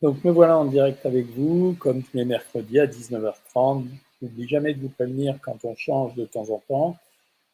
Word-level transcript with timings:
Donc 0.00 0.22
me 0.22 0.30
voilà 0.30 0.56
en 0.58 0.64
direct 0.64 1.04
avec 1.06 1.26
vous, 1.26 1.76
comme 1.78 2.02
tous 2.02 2.16
les 2.16 2.24
mercredis 2.24 2.78
à 2.78 2.86
19h30. 2.86 3.84
N'oublie 4.22 4.48
jamais 4.48 4.74
de 4.74 4.80
vous 4.80 4.88
prévenir 4.88 5.38
quand 5.42 5.64
on 5.64 5.74
change 5.74 6.14
de 6.14 6.24
temps 6.24 6.50
en 6.50 6.62
temps. 6.68 6.96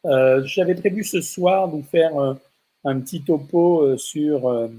Euh, 0.04 0.42
j'avais 0.44 0.74
prévu 0.74 1.04
ce 1.04 1.22
soir 1.22 1.68
de 1.68 1.76
vous 1.76 1.82
faire 1.82 2.16
euh, 2.18 2.34
un 2.84 3.00
petit 3.00 3.22
topo 3.22 3.82
euh, 3.82 3.96
sur 3.96 4.70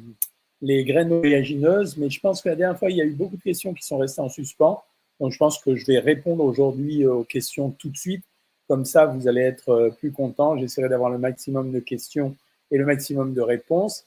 les 0.61 0.83
graines 0.83 1.11
oléagineuses, 1.11 1.97
mais 1.97 2.09
je 2.09 2.19
pense 2.19 2.41
que 2.41 2.49
la 2.49 2.55
dernière 2.55 2.77
fois, 2.77 2.91
il 2.91 2.97
y 2.97 3.01
a 3.01 3.05
eu 3.05 3.13
beaucoup 3.13 3.37
de 3.37 3.41
questions 3.41 3.73
qui 3.73 3.83
sont 3.83 3.97
restées 3.97 4.21
en 4.21 4.29
suspens. 4.29 4.83
Donc 5.19 5.31
je 5.31 5.37
pense 5.37 5.57
que 5.59 5.75
je 5.75 5.85
vais 5.85 5.99
répondre 5.99 6.43
aujourd'hui 6.43 7.05
aux 7.05 7.23
questions 7.23 7.71
tout 7.71 7.89
de 7.89 7.97
suite. 7.97 8.23
Comme 8.67 8.85
ça, 8.85 9.05
vous 9.05 9.27
allez 9.27 9.41
être 9.41 9.91
plus 9.99 10.11
content. 10.11 10.57
J'essaierai 10.57 10.89
d'avoir 10.89 11.09
le 11.09 11.17
maximum 11.17 11.71
de 11.71 11.79
questions 11.79 12.35
et 12.71 12.77
le 12.77 12.85
maximum 12.85 13.33
de 13.33 13.41
réponses. 13.41 14.05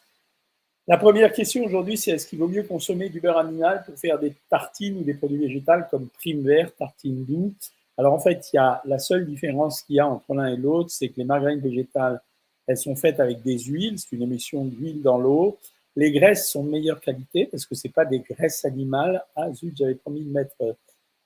La 0.89 0.96
première 0.96 1.30
question 1.34 1.66
aujourd'hui, 1.66 1.98
c'est 1.98 2.12
est-ce 2.12 2.27
qu'il 2.27 2.39
vaut 2.39 2.48
mieux 2.48 2.62
consommer 2.62 3.11
du 3.11 3.21
beurre 3.21 3.36
animal 3.36 3.82
pour 3.85 3.94
faire 3.99 4.18
des 4.18 4.32
tartines 4.49 4.96
ou 4.96 5.03
des 5.03 5.12
produits 5.12 5.36
végétaux 5.36 5.85
comme 5.90 6.08
prime 6.08 6.43
vert, 6.43 6.75
tartine 6.75 7.26
doux? 7.26 7.53
Alors 7.99 8.14
en 8.14 8.18
fait, 8.18 8.49
il 8.50 8.57
y 8.57 8.58
a 8.58 8.81
la 8.86 8.98
seule 8.98 9.26
différence 9.26 9.82
qu'il 9.82 9.96
y 9.96 10.00
a 10.00 10.09
entre 10.09 10.32
l'un 10.32 10.46
et 10.46 10.57
l'autre, 10.57 10.89
c'est 10.90 11.11
que 11.11 11.18
les 11.18 11.25
margarines 11.25 11.61
végétales, 11.61 12.22
elles 12.67 12.79
sont 12.79 12.96
faites 12.96 13.21
avec 13.21 13.43
des 13.43 13.59
huiles, 13.59 13.98
c'est 13.98 14.17
une 14.17 14.22
émission 14.22 14.64
d'huile 14.64 15.03
dans 15.03 15.18
l'eau. 15.18 15.59
Les 15.95 16.11
graisses 16.11 16.48
sont 16.48 16.64
de 16.64 16.71
meilleure 16.71 17.00
qualité 17.00 17.45
parce 17.45 17.67
que 17.67 17.75
c'est 17.75 17.90
pas 17.90 18.07
des 18.07 18.20
graisses 18.20 18.64
animales. 18.64 19.23
Ah 19.36 19.53
zut, 19.53 19.76
j'avais 19.76 19.95
promis 19.95 20.23
de 20.23 20.32
mettre 20.32 20.57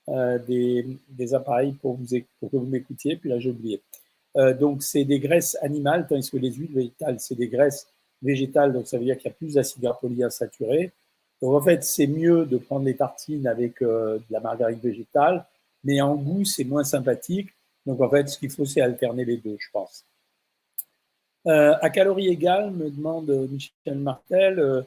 euh, 0.09 0.39
des, 0.39 1.33
appareils 1.33 1.71
pour, 1.71 1.93
vous, 1.95 2.07
pour 2.41 2.51
que 2.51 2.57
vous 2.57 2.65
m'écoutiez, 2.65 3.15
puis 3.15 3.29
là 3.29 3.39
j'ai 3.39 3.51
oublié. 3.51 3.81
Euh, 4.35 4.53
donc 4.53 4.83
c'est 4.83 5.05
des 5.05 5.19
graisses 5.19 5.57
animales, 5.61 6.05
tandis 6.09 6.29
que 6.29 6.35
les 6.35 6.51
huiles 6.51 6.73
végétales, 6.73 7.21
c'est 7.21 7.35
des 7.35 7.47
graisses 7.47 7.87
végétale, 8.23 8.73
donc 8.73 8.87
ça 8.87 8.97
veut 8.97 9.03
dire 9.03 9.17
qu'il 9.17 9.29
y 9.29 9.33
a 9.33 9.35
plus 9.35 9.53
d'acide 9.53 9.81
gras 9.81 9.97
polyinsaturé. 9.99 10.91
Donc 11.41 11.53
en 11.53 11.61
fait, 11.61 11.83
c'est 11.83 12.07
mieux 12.07 12.45
de 12.45 12.57
prendre 12.57 12.85
les 12.85 12.95
tartines 12.95 13.47
avec 13.47 13.81
euh, 13.81 14.17
de 14.17 14.23
la 14.31 14.39
margarine 14.39 14.79
végétale, 14.79 15.45
mais 15.83 15.99
en 16.01 16.15
goût, 16.15 16.45
c'est 16.45 16.63
moins 16.63 16.85
sympathique. 16.85 17.49
Donc 17.85 18.01
en 18.01 18.09
fait, 18.09 18.29
ce 18.29 18.39
qu'il 18.39 18.49
faut, 18.49 18.65
c'est 18.65 18.81
alterner 18.81 19.25
les 19.25 19.37
deux, 19.37 19.57
je 19.59 19.67
pense. 19.71 20.05
Euh, 21.45 21.75
à 21.81 21.89
calories 21.89 22.29
égales, 22.29 22.71
me 22.71 22.89
demande 22.89 23.29
Michel 23.51 23.97
Martel, 23.99 24.59
euh, 24.59 24.81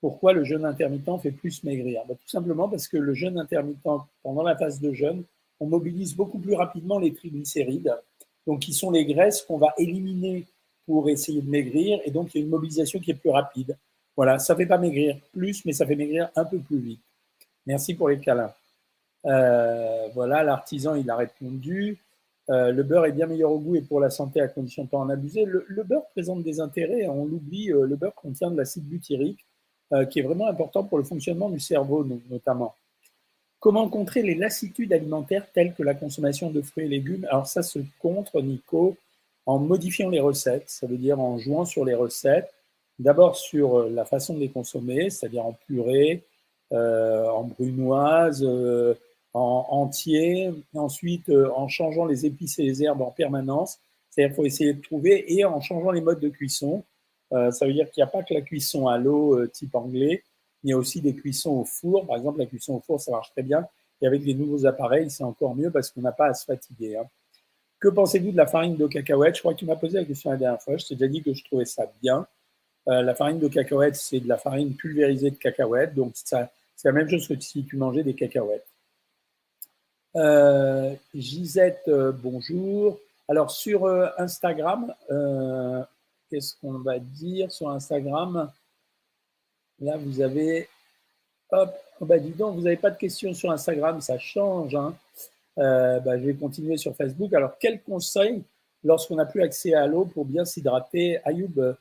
pourquoi 0.00 0.32
le 0.32 0.44
jeûne 0.44 0.64
intermittent 0.64 1.20
fait 1.20 1.32
plus 1.32 1.64
maigrir? 1.64 2.02
Bah, 2.08 2.14
Tout 2.14 2.28
simplement 2.28 2.68
parce 2.68 2.86
que 2.86 2.96
le 2.96 3.14
jeûne 3.14 3.38
intermittent, 3.38 3.82
pendant 4.22 4.42
la 4.44 4.56
phase 4.56 4.80
de 4.80 4.92
jeûne, 4.92 5.24
on 5.58 5.66
mobilise 5.66 6.14
beaucoup 6.14 6.38
plus 6.38 6.54
rapidement 6.54 7.00
les 7.00 7.12
triglycérides, 7.12 7.96
donc 8.46 8.60
qui 8.60 8.72
sont 8.72 8.92
les 8.92 9.04
graisses 9.04 9.42
qu'on 9.42 9.58
va 9.58 9.74
éliminer 9.78 10.46
pour 10.86 11.08
essayer 11.08 11.42
de 11.42 11.50
maigrir. 11.50 12.00
Et 12.04 12.10
donc, 12.10 12.34
il 12.34 12.38
y 12.38 12.40
a 12.40 12.44
une 12.44 12.50
mobilisation 12.50 13.00
qui 13.00 13.10
est 13.10 13.14
plus 13.14 13.30
rapide. 13.30 13.76
Voilà, 14.16 14.38
ça 14.38 14.54
ne 14.54 14.58
fait 14.58 14.66
pas 14.66 14.78
maigrir 14.78 15.18
plus, 15.32 15.64
mais 15.64 15.72
ça 15.72 15.86
fait 15.86 15.96
maigrir 15.96 16.30
un 16.34 16.44
peu 16.44 16.58
plus 16.58 16.78
vite. 16.78 17.00
Merci 17.66 17.94
pour 17.94 18.08
les 18.08 18.18
câlins. 18.18 18.52
Euh, 19.26 20.08
voilà, 20.14 20.42
l'artisan, 20.42 20.94
il 20.94 21.10
a 21.10 21.16
répondu. 21.16 21.98
Euh, 22.48 22.70
le 22.70 22.82
beurre 22.84 23.06
est 23.06 23.12
bien 23.12 23.26
meilleur 23.26 23.50
au 23.50 23.58
goût 23.58 23.74
et 23.74 23.82
pour 23.82 23.98
la 23.98 24.08
santé 24.08 24.40
à 24.40 24.46
condition 24.46 24.84
de 24.84 24.86
ne 24.86 24.90
pas 24.90 24.98
en 24.98 25.10
abuser. 25.10 25.44
Le, 25.44 25.82
beurre 25.82 26.06
présente 26.12 26.44
des 26.44 26.60
intérêts, 26.60 27.06
on 27.08 27.26
l'oublie, 27.26 27.72
euh, 27.72 27.86
le 27.86 27.96
beurre 27.96 28.14
contient 28.14 28.50
de 28.50 28.56
l'acide 28.56 28.84
butyrique, 28.84 29.44
qui 30.10 30.18
est 30.18 30.22
vraiment 30.22 30.48
important 30.48 30.82
pour 30.82 30.98
le 30.98 31.04
fonctionnement 31.04 31.48
du 31.48 31.60
cerveau 31.60 32.04
notamment. 32.28 32.74
Comment 33.60 33.88
contrer 33.88 34.22
les 34.22 34.34
lassitudes 34.34 34.92
alimentaires 34.92 35.46
telles 35.52 35.74
que 35.74 35.84
la 35.84 35.94
consommation 35.94 36.50
de 36.50 36.60
fruits 36.60 36.86
et 36.86 36.88
légumes? 36.88 37.24
Alors 37.30 37.46
ça 37.46 37.62
se 37.62 37.78
contre, 38.00 38.42
Nico, 38.42 38.96
en 39.46 39.58
modifiant 39.58 40.10
les 40.10 40.20
recettes, 40.20 40.68
ça 40.68 40.86
veut 40.86 40.98
dire 40.98 41.20
en 41.20 41.38
jouant 41.38 41.64
sur 41.64 41.84
les 41.84 41.94
recettes, 41.94 42.52
d'abord 42.98 43.36
sur 43.36 43.78
euh, 43.78 43.90
la 43.90 44.04
façon 44.04 44.34
de 44.34 44.40
les 44.40 44.48
consommer, 44.48 45.10
c'est-à-dire 45.10 45.46
en 45.46 45.52
purée, 45.52 46.24
euh, 46.72 47.28
en 47.28 47.44
brunoise, 47.44 48.42
euh, 48.44 48.94
en 49.32 49.66
entier, 49.70 50.50
ensuite 50.74 51.30
en 51.30 51.68
changeant 51.68 52.06
les 52.06 52.24
épices 52.26 52.58
et 52.58 52.62
les 52.62 52.82
herbes 52.82 53.02
en 53.02 53.10
permanence, 53.10 53.78
c'est-à-dire 54.10 54.34
qu'il 54.34 54.36
faut 54.36 54.46
essayer 54.46 54.72
de 54.72 54.80
trouver, 54.80 55.30
et 55.32 55.44
en 55.44 55.60
changeant 55.60 55.90
les 55.90 56.00
modes 56.00 56.20
de 56.20 56.30
cuisson, 56.30 56.84
ça 57.30 57.66
veut 57.66 57.74
dire 57.74 57.90
qu'il 57.90 58.02
n'y 58.02 58.08
a 58.08 58.10
pas 58.10 58.22
que 58.22 58.32
la 58.32 58.40
cuisson 58.40 58.88
à 58.88 58.96
l'eau 58.96 59.46
type 59.48 59.74
anglais, 59.74 60.22
il 60.64 60.70
y 60.70 60.72
a 60.72 60.78
aussi 60.78 61.02
des 61.02 61.14
cuissons 61.14 61.50
au 61.50 61.64
four, 61.66 62.06
par 62.06 62.16
exemple 62.16 62.38
la 62.38 62.46
cuisson 62.46 62.76
au 62.76 62.80
four 62.80 62.98
ça 62.98 63.10
marche 63.10 63.30
très 63.32 63.42
bien, 63.42 63.66
et 64.00 64.06
avec 64.06 64.24
les 64.24 64.32
nouveaux 64.32 64.64
appareils 64.64 65.10
c'est 65.10 65.24
encore 65.24 65.54
mieux 65.54 65.70
parce 65.70 65.90
qu'on 65.90 66.00
n'a 66.00 66.12
pas 66.12 66.28
à 66.28 66.34
se 66.34 66.46
fatiguer. 66.46 66.96
Hein. 66.96 67.04
Que 67.80 67.88
pensez-vous 67.88 68.32
de 68.32 68.36
la 68.36 68.46
farine 68.46 68.76
de 68.76 68.86
cacahuète? 68.86 69.36
Je 69.36 69.40
crois 69.40 69.52
que 69.52 69.58
tu 69.58 69.66
m'as 69.66 69.76
posé 69.76 69.98
la 69.98 70.04
question 70.04 70.30
la 70.30 70.36
dernière 70.36 70.62
fois. 70.62 70.76
Je 70.76 70.86
t'ai 70.86 70.94
déjà 70.94 71.08
dit 71.08 71.22
que 71.22 71.34
je 71.34 71.44
trouvais 71.44 71.66
ça 71.66 71.90
bien. 72.00 72.26
Euh, 72.88 73.02
la 73.02 73.14
farine 73.14 73.38
de 73.38 73.48
cacahuète, 73.48 73.96
c'est 73.96 74.20
de 74.20 74.28
la 74.28 74.38
farine 74.38 74.74
pulvérisée 74.74 75.30
de 75.30 75.36
cacahuète. 75.36 75.94
Donc, 75.94 76.12
c'est 76.14 76.48
la 76.84 76.92
même 76.92 77.08
chose 77.08 77.26
que 77.26 77.38
si 77.38 77.64
tu 77.64 77.76
mangeais 77.76 78.02
des 78.02 78.14
cacahuètes. 78.14 78.66
Euh, 80.14 80.94
Gisette, 81.14 81.82
euh, 81.88 82.12
bonjour. 82.12 82.98
Alors, 83.28 83.50
sur 83.50 83.86
Instagram, 84.18 84.94
qu'est-ce 86.30 86.54
qu'on 86.60 86.78
va 86.78 86.98
dire 86.98 87.50
sur 87.50 87.68
Instagram? 87.70 88.50
Là, 89.80 89.96
vous 89.96 90.20
avez. 90.20 90.68
Hop, 91.50 91.74
oh 92.00 92.06
bah 92.06 92.18
dis 92.18 92.30
donc, 92.30 92.56
vous 92.56 92.62
n'avez 92.62 92.76
pas 92.76 92.90
de 92.90 92.96
questions 92.96 93.34
sur 93.34 93.50
Instagram, 93.50 94.00
ça 94.00 94.18
change. 94.18 94.74
Hein. 94.74 94.94
Euh, 95.58 96.00
bah, 96.00 96.18
je 96.18 96.24
vais 96.24 96.34
continuer 96.34 96.76
sur 96.76 96.94
Facebook. 96.94 97.32
Alors, 97.32 97.56
quel 97.58 97.82
conseil 97.82 98.42
lorsqu'on 98.84 99.16
n'a 99.16 99.26
plus 99.26 99.42
accès 99.42 99.74
à 99.74 99.86
l'eau 99.86 100.04
pour 100.04 100.24
bien 100.24 100.44
s'hydrater 100.44 101.18
Ayoub, 101.24 101.58
euh, 101.58 101.74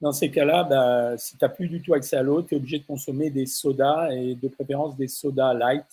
dans 0.00 0.12
ces 0.12 0.30
cas-là, 0.30 0.64
bah, 0.64 1.18
si 1.18 1.36
tu 1.36 1.44
n'as 1.44 1.48
plus 1.48 1.68
du 1.68 1.82
tout 1.82 1.94
accès 1.94 2.16
à 2.16 2.22
l'eau, 2.22 2.42
tu 2.42 2.54
es 2.54 2.56
obligé 2.56 2.78
de 2.78 2.84
consommer 2.84 3.30
des 3.30 3.46
sodas 3.46 4.10
et 4.12 4.34
de 4.34 4.48
préférence 4.48 4.96
des 4.96 5.08
sodas 5.08 5.54
light. 5.54 5.84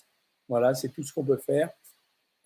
Voilà, 0.47 0.75
c'est 0.75 0.90
tout 0.90 1.03
ce 1.03 1.12
qu'on 1.12 1.24
peut 1.24 1.38
faire. 1.38 1.69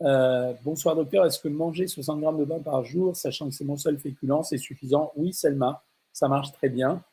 Euh, 0.02 0.54
bonsoir 0.64 0.96
docteur, 0.96 1.26
est-ce 1.26 1.40
que 1.40 1.50
manger 1.50 1.86
60 1.88 2.22
grammes 2.22 2.40
de 2.40 2.46
pain 2.46 2.60
par 2.60 2.86
jour, 2.86 3.18
sachant 3.18 3.50
que 3.50 3.54
c'est 3.54 3.66
mon 3.66 3.76
seul 3.76 3.98
féculent, 3.98 4.44
c'est 4.44 4.58
suffisant? 4.58 5.12
Oui, 5.18 5.34
Selma, 5.34 5.84
ça 6.14 6.30
marche 6.30 6.54
très 6.54 6.70
bien. 6.70 7.04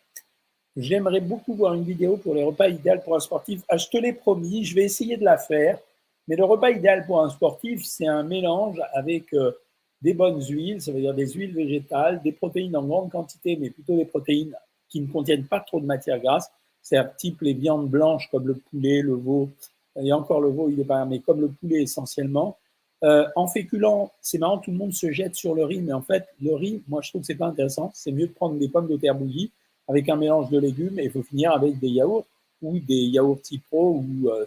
J'aimerais 0.77 1.21
beaucoup 1.21 1.55
voir 1.55 1.75
une 1.75 1.83
vidéo 1.83 2.17
pour 2.17 2.35
les 2.35 2.45
repas 2.45 2.69
idéaux 2.69 3.01
pour 3.03 3.17
un 3.17 3.21
sportif. 3.21 3.63
Ah, 3.69 3.77
je 3.77 3.89
te 3.89 3.97
l'ai 3.97 4.13
promis, 4.13 4.65
je 4.65 4.75
vais 4.75 4.85
essayer 4.85 5.17
de 5.17 5.25
la 5.25 5.39
faire. 5.39 5.79
Mais 6.29 6.37
le 6.37 6.45
repas 6.45 6.71
idéal 6.71 7.07
pour 7.07 7.23
un 7.23 7.31
sportif, 7.31 7.85
c'est 7.85 8.07
un 8.07 8.23
mélange 8.23 8.81
avec 8.95 9.33
euh, 9.33 9.53
des 10.03 10.15
bonnes 10.15 10.43
huiles, 10.43 10.81
ça 10.81 10.93
veut 10.93 11.01
dire 11.01 11.15
des 11.15 11.29
huiles 11.29 11.55
végétales, 11.55 12.21
des 12.23 12.33
protéines 12.33 12.77
en 12.77 12.85
grande 12.85 13.11
quantité, 13.11 13.57
mais 13.61 13.71
plutôt 13.71 13.97
des 13.97 14.05
protéines 14.05 14.55
qui 14.89 15.01
ne 15.01 15.07
contiennent 15.07 15.47
pas 15.47 15.61
trop 15.61 15.81
de 15.81 15.87
matière 15.87 16.21
grasse, 16.21 16.51
c'est-à-dire 16.83 17.15
type 17.17 17.41
les 17.41 17.55
viandes 17.55 17.89
blanches 17.89 18.29
comme 18.31 18.47
le 18.47 18.55
poulet, 18.55 19.03
le 19.03 19.15
veau, 19.15 19.51
et 20.01 20.13
encore 20.13 20.41
le 20.41 20.51
veau, 20.51 20.69
il 20.69 20.79
est 20.81 20.85
pas, 20.85 21.05
mais 21.05 21.21
comme 21.21 21.41
le 21.41 21.49
poulet 21.49 21.83
essentiellement. 21.83 22.59
Euh, 23.05 23.27
en 23.37 23.47
féculent, 23.47 24.11
c'est 24.21 24.39
marrant, 24.39 24.59
tout 24.59 24.71
le 24.71 24.77
monde 24.77 24.93
se 24.93 25.11
jette 25.11 25.35
sur 25.35 25.55
le 25.55 25.65
riz, 25.65 25.81
mais 25.81 25.93
en 25.93 26.03
fait, 26.03 26.27
le 26.41 26.55
riz, 26.55 26.83
moi 26.89 27.03
je 27.03 27.11
trouve 27.11 27.23
que 27.23 27.27
c'est 27.27 27.35
pas 27.35 27.47
intéressant. 27.47 27.91
C'est 27.95 28.13
mieux 28.13 28.27
de 28.27 28.33
prendre 28.33 28.59
des 28.59 28.69
pommes 28.69 28.89
de 28.89 28.97
terre 28.97 29.15
bouillies 29.15 29.51
avec 29.89 30.09
un 30.09 30.17
mélange 30.17 30.51
de 30.51 30.59
légumes 30.59 30.99
et 30.99 31.05
il 31.05 31.11
faut 31.11 31.23
finir 31.23 31.53
avec 31.53 31.79
des 31.79 31.89
yaourts 31.89 32.27
ou 32.63 32.79
des 32.79 32.95
yaourts 32.95 33.41
Tipro 33.43 34.03
ou 34.03 34.31
euh, 34.31 34.45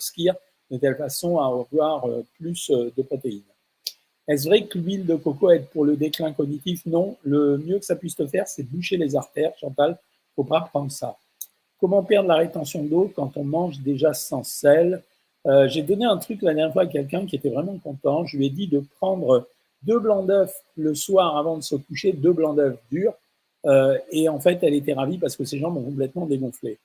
de 0.70 0.78
telle 0.78 0.96
façon 0.96 1.38
à 1.40 1.46
avoir 1.46 2.06
euh, 2.06 2.24
plus 2.40 2.70
euh, 2.70 2.92
de 2.96 3.02
protéines. 3.02 3.42
Est-ce 4.28 4.48
vrai 4.48 4.66
que 4.66 4.78
l'huile 4.78 5.06
de 5.06 5.16
coco 5.16 5.50
aide 5.50 5.66
pour 5.68 5.86
le 5.86 5.96
déclin 5.96 6.32
cognitif? 6.34 6.86
Non. 6.86 7.18
Le 7.24 7.58
mieux 7.58 7.80
que 7.80 7.86
ça 7.86 7.96
puisse 7.96 8.16
te 8.16 8.28
faire, 8.28 8.48
c'est 8.48 8.64
boucher 8.64 8.98
les 8.98 9.16
artères, 9.16 9.54
Chantal. 9.60 9.90
Il 9.90 10.42
ne 10.42 10.44
faut 10.44 10.44
pas 10.44 10.62
prendre 10.62 10.92
ça. 10.92 11.18
Comment 11.80 12.04
perdre 12.04 12.30
la 12.30 12.36
rétention 12.36 12.84
d'eau 12.84 13.12
quand 13.16 13.36
on 13.38 13.44
mange 13.44 13.80
déjà 13.80 14.14
sans 14.14 14.44
sel? 14.44 15.02
Euh, 15.48 15.68
J'ai 15.68 15.82
donné 15.82 16.06
un 16.06 16.18
truc 16.18 16.42
la 16.44 16.54
dernière 16.54 16.74
fois 16.74 16.84
à 16.84 16.88
quelqu'un 16.88 17.26
qui 17.26 17.38
était 17.38 17.50
vraiment 17.50 17.78
content. 17.80 18.26
Je 18.26 18.38
lui 18.38 18.46
ai 18.46 18.50
dit 18.50 18.68
de 18.68 18.84
prendre 19.00 19.48
deux 19.82 19.98
blancs 19.98 20.28
d'œufs 20.28 20.54
le 20.78 20.94
soir 20.94 21.38
avant 21.38 21.58
de 21.58 21.64
se 21.64 21.76
coucher, 21.76 22.12
deux 22.12 22.34
blancs 22.34 22.56
d'œufs 22.56 22.78
durs. 22.92 23.14
et 24.12 24.30
en 24.30 24.40
fait, 24.40 24.60
elle 24.62 24.74
était 24.76 24.94
ravie 24.94 25.18
parce 25.18 25.36
que 25.36 25.46
ses 25.46 25.58
jambes 25.58 25.78
ont 25.78 25.84
complètement 25.84 26.26
dégonflé 26.26 26.78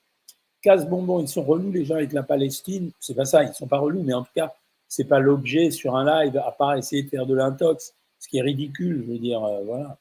casse-bonbon, 0.64 1.20
ils 1.20 1.28
sont 1.28 1.42
relous 1.42 1.70
les 1.70 1.84
gens 1.84 1.96
avec 1.96 2.12
la 2.12 2.22
Palestine. 2.22 2.90
C'est 2.98 3.14
pas 3.14 3.26
ça, 3.26 3.44
ils 3.44 3.52
sont 3.52 3.66
pas 3.66 3.78
relous, 3.78 4.02
mais 4.02 4.14
en 4.14 4.22
tout 4.22 4.32
cas, 4.34 4.52
c'est 4.88 5.04
pas 5.04 5.18
l'objet 5.18 5.70
sur 5.70 5.94
un 5.94 6.04
live, 6.04 6.36
à 6.38 6.50
part 6.50 6.74
essayer 6.74 7.02
de 7.02 7.08
faire 7.08 7.26
de 7.26 7.34
l'intox, 7.34 7.94
ce 8.18 8.28
qui 8.28 8.38
est 8.38 8.42
ridicule, 8.42 9.04
je 9.06 9.12
veux 9.12 9.18
dire, 9.18 9.44
euh, 9.44 9.62
voilà. 9.64 9.98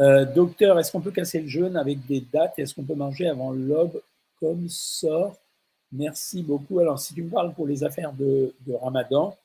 Euh, 0.00 0.24
docteur, 0.24 0.78
est-ce 0.78 0.92
qu'on 0.92 1.00
peut 1.00 1.10
casser 1.10 1.40
le 1.40 1.48
jeûne 1.48 1.76
avec 1.76 2.06
des 2.06 2.20
dates 2.20 2.58
Est-ce 2.58 2.74
qu'on 2.74 2.82
peut 2.82 2.94
manger 2.94 3.28
avant 3.28 3.52
l'aube 3.52 4.00
comme 4.40 4.68
sort? 4.68 5.36
Merci 5.92 6.42
beaucoup. 6.42 6.78
Alors, 6.78 6.98
si 6.98 7.14
tu 7.14 7.22
me 7.22 7.30
parles 7.30 7.54
pour 7.54 7.66
les 7.66 7.84
affaires 7.84 8.12
de, 8.12 8.54
Ramadan, 8.80 9.36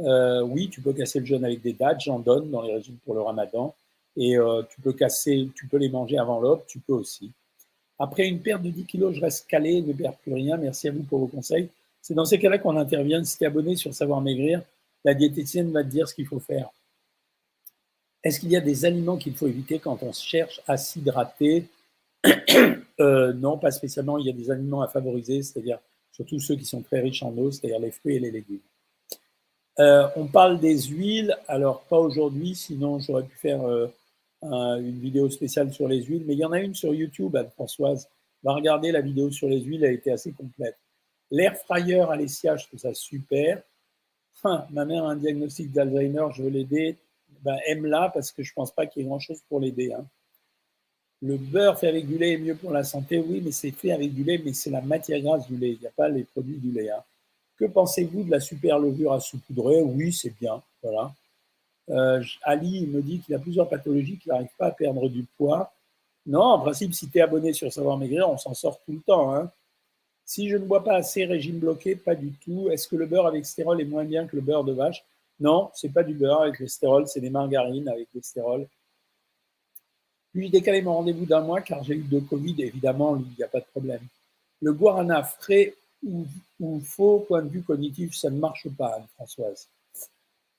euh, 0.00 0.42
oui, 0.42 0.68
tu 0.68 0.80
peux 0.80 0.92
casser 0.92 1.20
le 1.20 1.26
jeûne 1.26 1.44
avec 1.44 1.62
des 1.62 1.72
dates. 1.72 2.00
J'en 2.00 2.18
donne 2.18 2.50
dans 2.50 2.62
les 2.62 2.74
régimes 2.74 2.98
pour 3.04 3.14
le 3.14 3.22
Ramadan. 3.22 3.74
Et 4.16 4.36
tu 4.70 4.80
peux 4.80 4.92
casser, 4.92 5.48
tu 5.56 5.66
peux 5.66 5.76
les 5.76 5.88
manger 5.88 6.18
avant 6.18 6.38
l'aube, 6.38 6.62
tu 6.68 6.78
peux 6.78 6.92
aussi. 6.92 7.32
Après 7.98 8.26
une 8.26 8.40
perte 8.40 8.62
de 8.62 8.70
10 8.70 8.84
kilos, 8.84 9.14
je 9.14 9.20
reste 9.20 9.46
calé, 9.46 9.82
ne 9.82 9.92
perds 9.92 10.16
plus 10.16 10.34
rien. 10.34 10.56
Merci 10.56 10.88
à 10.88 10.92
vous 10.92 11.02
pour 11.02 11.20
vos 11.20 11.26
conseils. 11.26 11.68
C'est 12.02 12.14
dans 12.14 12.24
ces 12.24 12.38
cas-là 12.38 12.58
qu'on 12.58 12.76
intervient. 12.76 13.22
Si 13.24 13.38
tu 13.38 13.44
es 13.44 13.46
abonné 13.46 13.76
sur 13.76 13.94
Savoir 13.94 14.20
Maigrir, 14.20 14.62
la 15.04 15.14
diététicienne 15.14 15.70
va 15.70 15.82
te 15.82 15.88
dire 15.88 16.08
ce 16.08 16.14
qu'il 16.14 16.26
faut 16.26 16.40
faire. 16.40 16.70
Est-ce 18.22 18.40
qu'il 18.40 18.50
y 18.50 18.56
a 18.56 18.60
des 18.60 18.84
aliments 18.84 19.16
qu'il 19.16 19.36
faut 19.36 19.46
éviter 19.46 19.78
quand 19.78 20.02
on 20.02 20.12
cherche 20.12 20.60
à 20.66 20.76
s'hydrater? 20.76 21.68
Euh, 23.00 23.32
Non, 23.32 23.58
pas 23.58 23.72
spécialement. 23.72 24.18
Il 24.18 24.26
y 24.26 24.30
a 24.30 24.32
des 24.32 24.52
aliments 24.52 24.80
à 24.80 24.86
favoriser, 24.86 25.42
c'est-à-dire 25.42 25.80
surtout 26.12 26.38
ceux 26.38 26.54
qui 26.54 26.64
sont 26.64 26.80
très 26.80 27.00
riches 27.00 27.24
en 27.24 27.36
eau, 27.36 27.50
c'est-à-dire 27.50 27.80
les 27.80 27.90
fruits 27.90 28.14
et 28.14 28.20
les 28.20 28.30
légumes. 28.30 28.60
Euh, 29.80 30.06
on 30.14 30.26
parle 30.26 30.60
des 30.60 30.80
huiles, 30.82 31.36
alors 31.48 31.82
pas 31.82 31.98
aujourd'hui, 31.98 32.54
sinon 32.54 33.00
j'aurais 33.00 33.24
pu 33.24 33.36
faire 33.36 33.62
euh, 33.64 33.88
une 34.44 34.98
vidéo 34.98 35.30
spéciale 35.30 35.72
sur 35.72 35.88
les 35.88 36.02
huiles, 36.02 36.24
mais 36.26 36.34
il 36.34 36.38
y 36.38 36.44
en 36.44 36.52
a 36.52 36.60
une 36.60 36.74
sur 36.74 36.94
YouTube, 36.94 37.34
Anne-Françoise. 37.36 38.08
Va 38.42 38.52
regarder 38.52 38.92
la 38.92 39.00
vidéo 39.00 39.30
sur 39.30 39.48
les 39.48 39.60
huiles, 39.60 39.84
elle 39.84 39.90
a 39.90 39.94
été 39.94 40.12
assez 40.12 40.32
complète. 40.32 40.76
L'air 41.30 41.56
fryer 41.56 42.00
Alessia, 42.10 42.56
je 42.56 42.66
trouve 42.66 42.80
ça 42.80 42.92
super. 42.92 43.62
Enfin, 44.36 44.66
ma 44.70 44.84
mère 44.84 45.04
a 45.04 45.10
un 45.12 45.16
diagnostic 45.16 45.72
d'Alzheimer, 45.72 46.26
je 46.34 46.42
veux 46.42 46.50
l'aider. 46.50 46.96
Ben, 47.42 47.56
aime-la 47.66 48.10
parce 48.12 48.32
que 48.32 48.42
je 48.42 48.50
ne 48.50 48.54
pense 48.54 48.70
pas 48.70 48.86
qu'il 48.86 49.02
y 49.02 49.04
ait 49.04 49.08
grand-chose 49.08 49.40
pour 49.48 49.60
l'aider. 49.60 49.92
Hein. 49.92 50.04
Le 51.22 51.38
beurre 51.38 51.78
fait 51.78 51.88
avec 51.88 52.06
du 52.06 52.22
est 52.22 52.36
mieux 52.36 52.54
pour 52.54 52.70
la 52.70 52.84
santé, 52.84 53.18
oui, 53.18 53.40
mais 53.42 53.52
c'est 53.52 53.70
fait 53.70 53.92
avec 53.92 54.12
du 54.12 54.24
lait, 54.24 54.40
mais 54.44 54.52
c'est 54.52 54.70
la 54.70 54.82
matière 54.82 55.20
grasse 55.20 55.46
du 55.46 55.56
lait, 55.56 55.72
il 55.72 55.80
n'y 55.80 55.86
a 55.86 55.90
pas 55.90 56.08
les 56.08 56.24
produits 56.24 56.58
du 56.58 56.70
lait. 56.70 56.90
Hein. 56.90 57.02
Que 57.56 57.64
pensez-vous 57.64 58.24
de 58.24 58.30
la 58.30 58.40
super 58.40 58.78
levure 58.78 59.12
à 59.12 59.20
saupoudrer 59.20 59.80
Oui, 59.80 60.12
c'est 60.12 60.34
bien. 60.38 60.62
Voilà. 60.82 61.14
Euh, 61.90 62.22
Ali 62.42 62.86
me 62.86 63.02
dit 63.02 63.20
qu'il 63.20 63.34
a 63.34 63.38
plusieurs 63.38 63.68
pathologies, 63.68 64.18
qu'il 64.18 64.32
n'arrive 64.32 64.54
pas 64.58 64.66
à 64.66 64.70
perdre 64.70 65.08
du 65.08 65.24
poids. 65.36 65.72
Non, 66.26 66.42
en 66.42 66.58
principe, 66.60 66.94
si 66.94 67.08
tu 67.08 67.18
es 67.18 67.20
abonné 67.20 67.52
sur 67.52 67.70
Savoir 67.72 67.98
Maigrir, 67.98 68.28
on 68.28 68.38
s'en 68.38 68.54
sort 68.54 68.80
tout 68.84 68.92
le 68.92 69.00
temps. 69.00 69.34
Hein. 69.34 69.50
Si 70.24 70.48
je 70.48 70.56
ne 70.56 70.64
bois 70.64 70.82
pas 70.82 70.94
assez, 70.94 71.26
régime 71.26 71.58
bloqué, 71.58 71.96
pas 71.96 72.14
du 72.14 72.32
tout. 72.32 72.70
Est-ce 72.70 72.88
que 72.88 72.96
le 72.96 73.06
beurre 73.06 73.26
avec 73.26 73.44
stérol 73.44 73.80
est 73.80 73.84
moins 73.84 74.04
bien 74.04 74.26
que 74.26 74.36
le 74.36 74.42
beurre 74.42 74.64
de 74.64 74.72
vache? 74.72 75.04
Non, 75.40 75.70
c'est 75.74 75.92
pas 75.92 76.02
du 76.02 76.14
beurre 76.14 76.42
avec 76.42 76.58
le 76.60 76.66
stérol, 76.66 77.06
c'est 77.06 77.20
des 77.20 77.30
margarines 77.30 77.88
avec 77.88 78.08
le 78.14 78.22
stérol. 78.22 78.66
Puis 80.32 80.44
j'ai 80.44 80.50
décalé 80.50 80.80
mon 80.80 80.94
rendez-vous 80.94 81.26
d'un 81.26 81.42
mois 81.42 81.60
car 81.60 81.84
j'ai 81.84 81.94
eu 81.94 82.02
de 82.02 82.20
Covid, 82.20 82.54
évidemment, 82.58 83.16
il 83.16 83.36
n'y 83.36 83.44
a 83.44 83.48
pas 83.48 83.60
de 83.60 83.66
problème. 83.66 84.02
Le 84.62 84.72
guarana 84.72 85.22
frais 85.22 85.74
ou, 86.02 86.26
faux, 86.80 87.20
point 87.20 87.42
de 87.42 87.48
vue 87.48 87.62
cognitif, 87.62 88.14
ça 88.14 88.30
ne 88.30 88.38
marche 88.38 88.68
pas, 88.70 88.94
Anne-Françoise. 88.96 89.68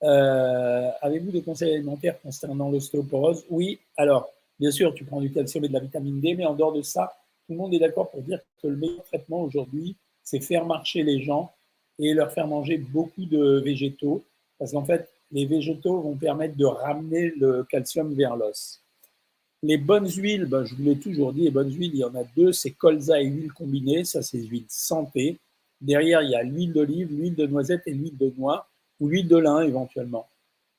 Euh, 0.02 0.90
avez-vous 1.00 1.30
des 1.30 1.42
conseils 1.42 1.74
alimentaires 1.74 2.20
concernant 2.20 2.70
l'ostéoporose 2.70 3.44
Oui, 3.50 3.80
alors, 3.96 4.30
bien 4.58 4.70
sûr, 4.70 4.94
tu 4.94 5.04
prends 5.04 5.20
du 5.20 5.32
calcium 5.32 5.64
et 5.64 5.68
de 5.68 5.72
la 5.72 5.80
vitamine 5.80 6.20
D, 6.20 6.34
mais 6.34 6.44
en 6.44 6.54
dehors 6.54 6.72
de 6.72 6.82
ça, 6.82 7.12
tout 7.46 7.52
le 7.52 7.58
monde 7.58 7.74
est 7.74 7.78
d'accord 7.78 8.10
pour 8.10 8.22
dire 8.22 8.40
que 8.62 8.68
le 8.68 8.76
meilleur 8.76 9.04
traitement 9.04 9.42
aujourd'hui, 9.42 9.96
c'est 10.22 10.40
faire 10.40 10.66
marcher 10.66 11.02
les 11.02 11.22
gens 11.22 11.52
et 11.98 12.12
leur 12.12 12.32
faire 12.32 12.46
manger 12.46 12.78
beaucoup 12.78 13.24
de 13.24 13.60
végétaux, 13.64 14.24
parce 14.58 14.72
qu'en 14.72 14.84
fait, 14.84 15.08
les 15.32 15.46
végétaux 15.46 16.00
vont 16.00 16.16
permettre 16.16 16.56
de 16.56 16.64
ramener 16.64 17.32
le 17.38 17.64
calcium 17.64 18.14
vers 18.14 18.36
l'os. 18.36 18.82
Les 19.62 19.78
bonnes 19.78 20.08
huiles, 20.08 20.44
ben, 20.44 20.64
je 20.64 20.74
vous 20.74 20.82
l'ai 20.82 20.98
toujours 20.98 21.32
dit, 21.32 21.42
les 21.42 21.50
bonnes 21.50 21.72
huiles, 21.72 21.92
il 21.94 22.00
y 22.00 22.04
en 22.04 22.14
a 22.14 22.24
deux, 22.36 22.52
c'est 22.52 22.72
colza 22.72 23.20
et 23.20 23.24
huile 23.24 23.52
combinée, 23.52 24.04
ça 24.04 24.22
c'est 24.22 24.38
huile 24.38 24.66
santé. 24.68 25.38
Derrière, 25.80 26.22
il 26.22 26.30
y 26.30 26.34
a 26.34 26.42
l'huile 26.42 26.72
d'olive, 26.72 27.10
l'huile 27.10 27.34
de 27.34 27.46
noisette 27.46 27.82
et 27.86 27.92
l'huile 27.92 28.16
de 28.16 28.32
noix, 28.36 28.68
ou 29.00 29.08
l'huile 29.08 29.28
de 29.28 29.36
lin 29.36 29.60
éventuellement. 29.62 30.28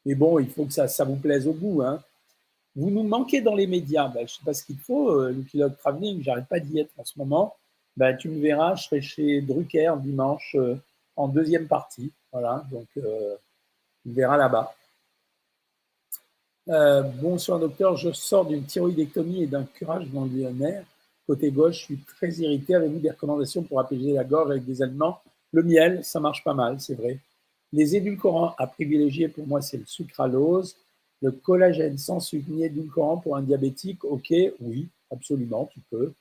Mais 0.05 0.15
bon, 0.15 0.39
il 0.39 0.49
faut 0.49 0.65
que 0.65 0.73
ça, 0.73 1.03
vous 1.03 1.15
plaise 1.17 1.47
au 1.47 1.53
goût. 1.53 1.81
Hein. 1.81 2.01
Vous 2.75 2.89
nous 2.89 3.03
manquez 3.03 3.41
dans 3.41 3.55
les 3.55 3.67
médias, 3.67 4.07
ben, 4.07 4.19
je 4.19 4.33
ne 4.33 4.37
sais 4.37 4.45
pas 4.45 4.53
ce 4.53 4.63
qu'il 4.63 4.77
faut, 4.77 5.09
euh, 5.09 5.31
le 5.31 5.41
pilote 5.41 5.77
travelling, 5.77 6.23
j'arrête 6.23 6.47
pas 6.47 6.59
d'y 6.59 6.79
être 6.79 6.91
en 6.97 7.03
ce 7.03 7.17
moment. 7.17 7.55
Ben, 7.97 8.15
tu 8.15 8.29
me 8.29 8.39
verras, 8.39 8.75
je 8.75 8.83
serai 8.83 9.01
chez 9.01 9.41
Drucker 9.41 9.93
dimanche 9.99 10.55
euh, 10.55 10.75
en 11.15 11.27
deuxième 11.27 11.67
partie. 11.67 12.11
Voilà, 12.31 12.63
donc 12.71 12.87
euh, 12.97 13.35
tu 14.03 14.09
me 14.09 14.13
verras 14.13 14.37
là-bas. 14.37 14.75
Euh, 16.69 17.01
bonsoir 17.01 17.59
docteur, 17.59 17.95
je 17.95 18.11
sors 18.11 18.45
d'une 18.45 18.63
thyroïdectomie 18.65 19.43
et 19.43 19.47
d'un 19.47 19.63
curage 19.63 20.07
ganglionnaire. 20.11 20.83
Côté 21.25 21.49
gauche, 21.49 21.79
je 21.79 21.83
suis 21.83 21.97
très 21.97 22.29
irrité. 22.29 22.75
Avez-vous 22.75 22.99
des 22.99 23.09
recommandations 23.09 23.63
pour 23.63 23.79
apaiser 23.79 24.13
la 24.13 24.23
gorge 24.23 24.51
avec 24.51 24.65
des 24.65 24.81
aliments? 24.81 25.19
Le 25.51 25.63
miel, 25.63 26.03
ça 26.03 26.19
marche 26.19 26.43
pas 26.43 26.53
mal, 26.53 26.79
c'est 26.79 26.95
vrai. 26.95 27.19
Les 27.73 27.95
édulcorants 27.95 28.55
à 28.57 28.67
privilégier, 28.67 29.27
pour 29.27 29.47
moi, 29.47 29.61
c'est 29.61 29.77
le 29.77 29.85
sucralose. 29.85 30.75
Le 31.21 31.31
collagène 31.31 31.97
sans 31.97 32.19
sucre 32.19 32.49
ni 32.49 32.63
édulcorant 32.63 33.17
pour 33.17 33.35
un 33.35 33.41
diabétique, 33.41 34.03
ok, 34.03 34.33
oui, 34.61 34.87
absolument, 35.11 35.65
tu 35.65 35.79
peux. 35.89 36.13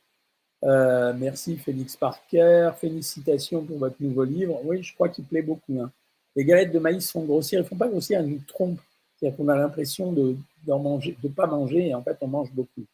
Euh, 0.65 1.13
merci 1.17 1.57
Félix 1.57 1.97
Parker. 1.97 2.71
Félicitations 2.81 3.63
pour 3.63 3.79
votre 3.79 3.97
nouveau 4.01 4.25
livre. 4.25 4.59
Oui, 4.65 4.83
je 4.83 4.95
crois 4.95 5.09
qu'il 5.09 5.25
plaît 5.25 5.43
beaucoup. 5.43 5.81
Hein. 5.81 5.91
Les 6.35 6.45
galettes 6.45 6.73
de 6.73 6.79
maïs 6.79 7.11
font 7.11 7.25
grossir. 7.25 7.61
Ils 7.61 7.63
ne 7.63 7.69
font 7.69 7.77
pas 7.77 7.89
grossir, 7.89 8.21
elles 8.21 8.27
nous 8.27 8.43
trompent. 8.47 8.81
C'est-à-dire 9.17 9.37
qu'on 9.37 9.49
a 9.49 9.57
l'impression 9.57 10.13
de 10.13 10.37
ne 10.67 11.29
pas 11.29 11.47
manger 11.47 11.89
et 11.89 11.95
en 11.95 12.03
fait 12.03 12.17
on 12.21 12.29
mange 12.29 12.53
beaucoup. 12.53 12.85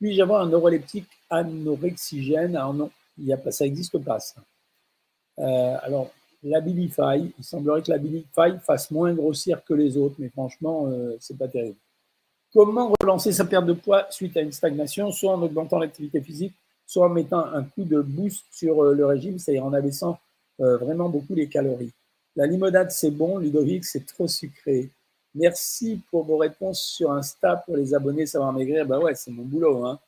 Puis-je 0.00 0.22
avoir 0.22 0.42
un 0.42 0.48
neuroleptique 0.48 1.08
anorexigène? 1.30 2.56
Alors 2.56 2.74
non, 2.74 2.90
il 3.18 3.26
y 3.26 3.32
a 3.32 3.36
pas, 3.36 3.50
ça 3.50 3.64
n'existe 3.64 3.98
pas 3.98 4.20
ça. 4.20 4.40
Euh, 5.38 5.76
alors, 5.82 6.10
l'Abilify, 6.42 7.32
il 7.38 7.44
semblerait 7.44 7.82
que 7.82 7.90
l'Abilify 7.90 8.58
fasse 8.64 8.90
moins 8.90 9.12
grossir 9.12 9.64
que 9.64 9.74
les 9.74 9.96
autres, 9.96 10.16
mais 10.18 10.28
franchement, 10.28 10.86
euh, 10.86 11.16
c'est 11.20 11.36
pas 11.36 11.48
terrible. 11.48 11.76
Comment 12.52 12.92
relancer 13.00 13.32
sa 13.32 13.44
perte 13.44 13.66
de 13.66 13.74
poids 13.74 14.06
suite 14.10 14.36
à 14.36 14.40
une 14.40 14.52
stagnation, 14.52 15.12
soit 15.12 15.32
en 15.32 15.42
augmentant 15.42 15.78
l'activité 15.78 16.20
physique, 16.20 16.54
soit 16.86 17.06
en 17.06 17.10
mettant 17.10 17.44
un 17.44 17.62
coup 17.62 17.84
de 17.84 18.00
boost 18.00 18.44
sur 18.50 18.82
euh, 18.82 18.94
le 18.94 19.04
régime, 19.04 19.38
c'est-à-dire 19.38 19.64
en 19.64 19.72
abaissant 19.72 20.18
vraiment 20.60 21.08
beaucoup 21.08 21.36
les 21.36 21.46
calories. 21.46 21.92
La 22.34 22.44
limonade, 22.44 22.90
c'est 22.90 23.12
bon, 23.12 23.38
Ludovic, 23.38 23.84
c'est 23.84 24.04
trop 24.04 24.26
sucré. 24.26 24.90
Merci 25.34 26.00
pour 26.10 26.24
vos 26.24 26.36
réponses 26.36 26.82
sur 26.82 27.12
Insta 27.12 27.56
pour 27.64 27.76
les 27.76 27.94
abonnés 27.94 28.26
Savoir 28.26 28.52
Maigrir. 28.52 28.86
Ben 28.86 28.98
ouais, 28.98 29.14
c'est 29.14 29.30
mon 29.30 29.44
boulot. 29.44 29.84
Hein. 29.84 29.98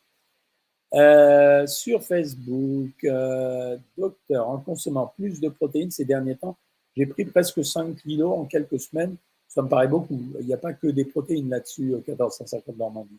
Euh, 0.95 1.67
sur 1.67 2.03
Facebook, 2.03 2.93
euh, 3.05 3.77
docteur, 3.97 4.49
en 4.49 4.59
consommant 4.59 5.13
plus 5.17 5.41
de 5.41 5.49
protéines 5.49 5.91
ces 5.91 6.05
derniers 6.05 6.37
temps, 6.37 6.57
j'ai 6.97 7.07
pris 7.07 7.25
presque 7.25 7.65
5 7.65 7.97
kilos 7.97 8.33
en 8.37 8.45
quelques 8.45 8.81
semaines. 8.81 9.17
Ça 9.49 9.63
me 9.63 9.69
paraît 9.69 9.89
beaucoup. 9.89 10.21
Il 10.41 10.47
n'y 10.47 10.55
a 10.55 10.59
pas 10.59 10.73
que 10.73 10.89
des 10.89 11.05
protéines 11.05 11.49
là-dessus, 11.49 11.95
1450 12.07 12.77
Normandie. 12.77 13.19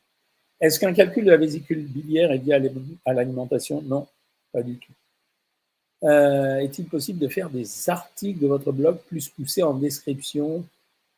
Est-ce 0.59 0.79
qu'un 0.79 0.93
calcul 0.93 1.25
de 1.25 1.31
la 1.31 1.37
vésicule 1.37 1.85
biliaire 1.85 2.31
est 2.31 2.37
lié 2.37 2.53
à 3.05 3.13
l'alimentation? 3.13 3.81
Non, 3.81 4.07
pas 4.51 4.61
du 4.61 4.77
tout. 4.77 4.93
Euh, 6.03 6.57
est-il 6.57 6.85
possible 6.85 7.19
de 7.19 7.27
faire 7.27 7.49
des 7.49 7.89
articles 7.89 8.39
de 8.39 8.47
votre 8.47 8.71
blog 8.71 8.97
plus 9.07 9.29
poussés 9.29 9.63
en 9.63 9.73
description? 9.73 10.63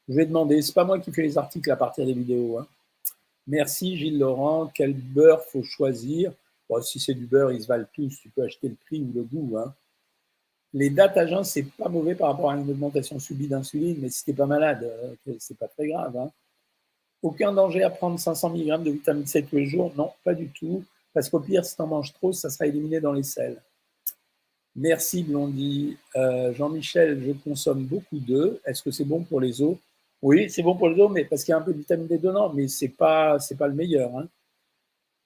Je 0.08 0.14
vais 0.14 0.26
demander, 0.26 0.62
c'est 0.62 0.74
pas 0.74 0.84
moi 0.84 1.00
qui 1.00 1.12
fais 1.12 1.22
les 1.22 1.38
articles 1.38 1.72
à 1.72 1.76
partir 1.76 2.06
des 2.06 2.14
vidéos. 2.14 2.60
Hein. 2.60 2.68
Merci 3.48 3.98
Gilles 3.98 4.20
Laurent. 4.20 4.72
Quel 4.74 4.94
beurre 4.94 5.44
faut 5.44 5.64
choisir? 5.64 6.34
Si 6.82 7.00
c'est 7.00 7.14
du 7.14 7.26
beurre, 7.26 7.52
ils 7.52 7.62
se 7.62 7.68
valent 7.68 7.88
tous. 7.94 8.20
Tu 8.20 8.30
peux 8.30 8.44
acheter 8.44 8.70
le 8.70 8.76
prix 8.76 9.02
ou 9.02 9.12
le 9.14 9.24
goût. 9.24 9.58
Hein. 9.58 9.74
Les 10.74 10.90
dates 10.90 11.18
à 11.18 11.28
jeun, 11.28 11.44
c'est 11.44 11.64
pas 11.64 11.90
mauvais 11.90 12.16
par 12.16 12.32
rapport 12.32 12.50
à 12.50 12.56
une 12.56 12.70
augmentation 12.70 13.20
subie 13.20 13.48
d'insuline, 13.48 13.98
mais 14.02 14.10
si 14.10 14.26
t'es 14.26 14.34
pas 14.34 14.48
malade, 14.48 14.84
euh, 14.84 15.36
c'est 15.40 15.58
pas 15.58 15.68
très 15.68 15.88
grave. 15.88 16.18
Hein. 16.18 16.32
Aucun 17.22 17.54
danger 17.54 17.84
à 17.84 17.90
prendre 17.90 18.20
500 18.20 18.50
mg 18.50 18.84
de 18.84 18.92
vitamine 18.92 19.26
C 19.28 19.44
tous 19.44 19.56
les 19.56 19.66
jours 19.66 19.94
Non, 19.96 20.12
pas 20.24 20.34
du 20.34 20.50
tout. 20.50 20.84
Parce 21.14 21.30
qu'au 21.30 21.40
pire, 21.40 21.64
si 21.64 21.76
tu 21.76 21.82
en 21.82 21.88
manges 21.88 22.12
trop, 22.14 22.34
ça 22.34 22.50
sera 22.50 22.66
éliminé 22.66 23.00
dans 23.00 23.14
les 23.14 23.24
selles. 23.24 23.62
Merci 24.76 25.24
Blondie. 25.24 25.96
Euh, 26.16 26.54
Jean-Michel, 26.54 27.22
je 27.24 27.32
consomme 27.34 27.86
beaucoup 27.86 28.18
d'œufs. 28.18 28.60
Est-ce 28.66 28.82
que 28.82 28.90
c'est 28.90 29.06
bon 29.06 29.24
pour 29.24 29.40
les 29.40 29.62
os? 29.62 29.78
Oui, 30.24 30.50
c'est 30.50 30.64
bon 30.64 30.76
pour 30.76 30.90
le 30.90 30.96
dos, 30.96 31.10
mais 31.10 31.26
parce 31.26 31.44
qu'il 31.44 31.52
y 31.52 31.56
a 31.56 31.58
un 31.58 31.62
peu 31.62 31.74
de 31.74 31.78
vitamine 31.78 32.08
D 32.08 32.18
dedans, 32.18 32.52
mais 32.52 32.68
ce 32.68 32.86
n'est 32.86 32.92
pas, 32.92 33.38
pas 33.60 33.68
le 33.68 33.74
meilleur. 33.74 34.18
Hein. 34.18 34.28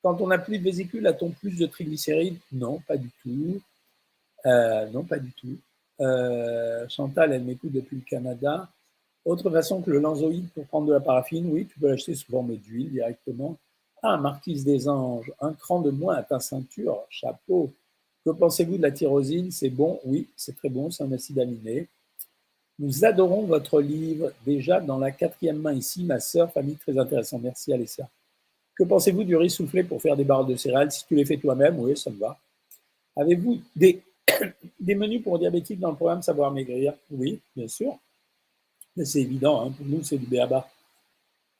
Quand 0.08 0.22
on 0.22 0.28
n'a 0.28 0.38
plus 0.38 0.58
de 0.58 0.64
vésicule, 0.64 1.06
a-t-on 1.06 1.32
plus 1.32 1.58
de 1.58 1.66
triglycérides? 1.66 2.38
Non, 2.54 2.80
pas 2.88 2.96
du 2.96 3.10
tout. 3.22 3.60
Euh, 4.46 4.90
non, 4.92 5.04
pas 5.04 5.20
du 5.20 5.34
tout. 5.34 5.58
Euh, 6.00 6.88
Chantal, 6.88 7.34
elle 7.34 7.44
m'écoute 7.44 7.74
depuis 7.74 7.98
le 7.98 8.04
Canada. 8.04 8.70
Autre 9.26 9.52
façon 9.52 9.82
que 9.82 9.92
le 9.92 10.00
lanzoïde 10.00 10.48
pour 10.52 10.66
prendre 10.68 10.88
de 10.88 10.94
la 10.94 11.02
paraffine, 11.02 11.52
oui, 11.52 11.66
tu 11.66 11.78
peux 11.78 11.90
l'acheter 11.90 12.16
sous 12.16 12.32
forme 12.32 12.56
d'huile 12.56 12.90
directement. 12.90 13.58
Ah, 14.02 14.16
Marquise 14.16 14.64
des 14.64 14.88
Anges, 14.88 15.30
un 15.42 15.52
cran 15.52 15.82
de 15.82 15.92
moins 15.92 16.16
à 16.16 16.24
ta 16.24 16.40
ceinture, 16.40 17.00
chapeau. 17.10 17.74
Que 18.24 18.30
pensez-vous 18.30 18.78
de 18.78 18.84
la 18.84 18.92
tyrosine? 18.92 19.52
C'est 19.52 19.70
bon 19.70 20.00
Oui, 20.06 20.30
c'est 20.38 20.56
très 20.56 20.70
bon, 20.70 20.90
c'est 20.90 21.04
un 21.04 21.12
acide 21.12 21.40
aminé. 21.40 21.90
Nous 22.80 23.04
adorons 23.04 23.42
votre 23.42 23.82
livre, 23.82 24.32
déjà 24.46 24.80
dans 24.80 25.00
la 25.00 25.12
quatrième 25.12 25.60
main 25.60 25.74
ici, 25.74 26.06
ma 26.06 26.22
sœur, 26.22 26.50
famille 26.50 26.78
très 26.78 26.98
intéressante. 26.98 27.42
Merci 27.42 27.74
Alessia. 27.74 28.08
Que 28.77 28.84
pensez-vous 28.84 29.24
du 29.24 29.36
riz 29.36 29.50
soufflé 29.50 29.84
pour 29.84 30.01
faire 30.01 30.15
des 30.15 30.24
barres 30.24 30.46
de 30.46 30.55
céréales? 30.55 30.91
Si 30.91 31.05
tu 31.07 31.15
les 31.15 31.25
fais 31.25 31.38
toi-même, 31.38 31.79
oui, 31.79 31.98
ça 31.98 32.12
me 32.12 32.17
va. 32.17 32.38
Avez-vous 33.15 33.60
des, 33.75 34.03
menus 34.96 35.24
pour 35.24 35.39
diabétiques 35.39 35.79
dans 35.79 35.89
le 35.89 35.96
programme 35.96 36.22
Savoir 36.22 36.51
Maigrir? 36.51 36.93
Oui, 37.10 37.39
bien 37.55 37.67
sûr. 37.67 37.98
Mais 38.96 39.05
c'est 39.05 39.22
évident, 39.22 39.65
hein, 39.65 39.72
pour 39.72 39.86
nous, 39.86 40.03
c'est 40.03 40.17
du 40.17 40.27
béaba. 40.27 40.69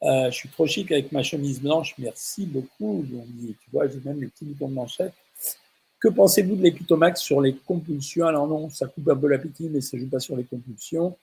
Euh, 0.04 0.30
je 0.30 0.36
suis 0.36 0.50
trop 0.50 0.68
chic 0.68 0.92
avec 0.92 1.12
ma 1.12 1.24
chemise 1.24 1.60
blanche, 1.60 1.96
merci 1.98 2.46
beaucoup. 2.46 3.04
tu 3.10 3.70
vois, 3.72 3.88
j'ai 3.88 4.00
même 4.06 4.22
les 4.22 4.28
petits 4.28 4.46
boutons 4.46 4.70
de 4.70 4.74
manchette. 4.76 5.14
Que 6.00 6.10
pensez-vous 6.10 6.56
de 6.56 6.62
l'épitomax 6.62 7.20
sur 7.20 7.42
les 7.42 7.56
compulsions? 7.56 8.28
Alors 8.28 8.48
non, 8.48 8.70
ça 8.70 8.86
coupe 8.86 9.10
un 9.10 9.16
peu 9.16 9.28
l'appétit, 9.28 9.70
mais 9.70 9.82
ça 9.82 9.98
ne 9.98 10.04
joue 10.04 10.10
pas 10.10 10.20
sur 10.20 10.36
les 10.36 10.44
compulsions. 10.44 11.18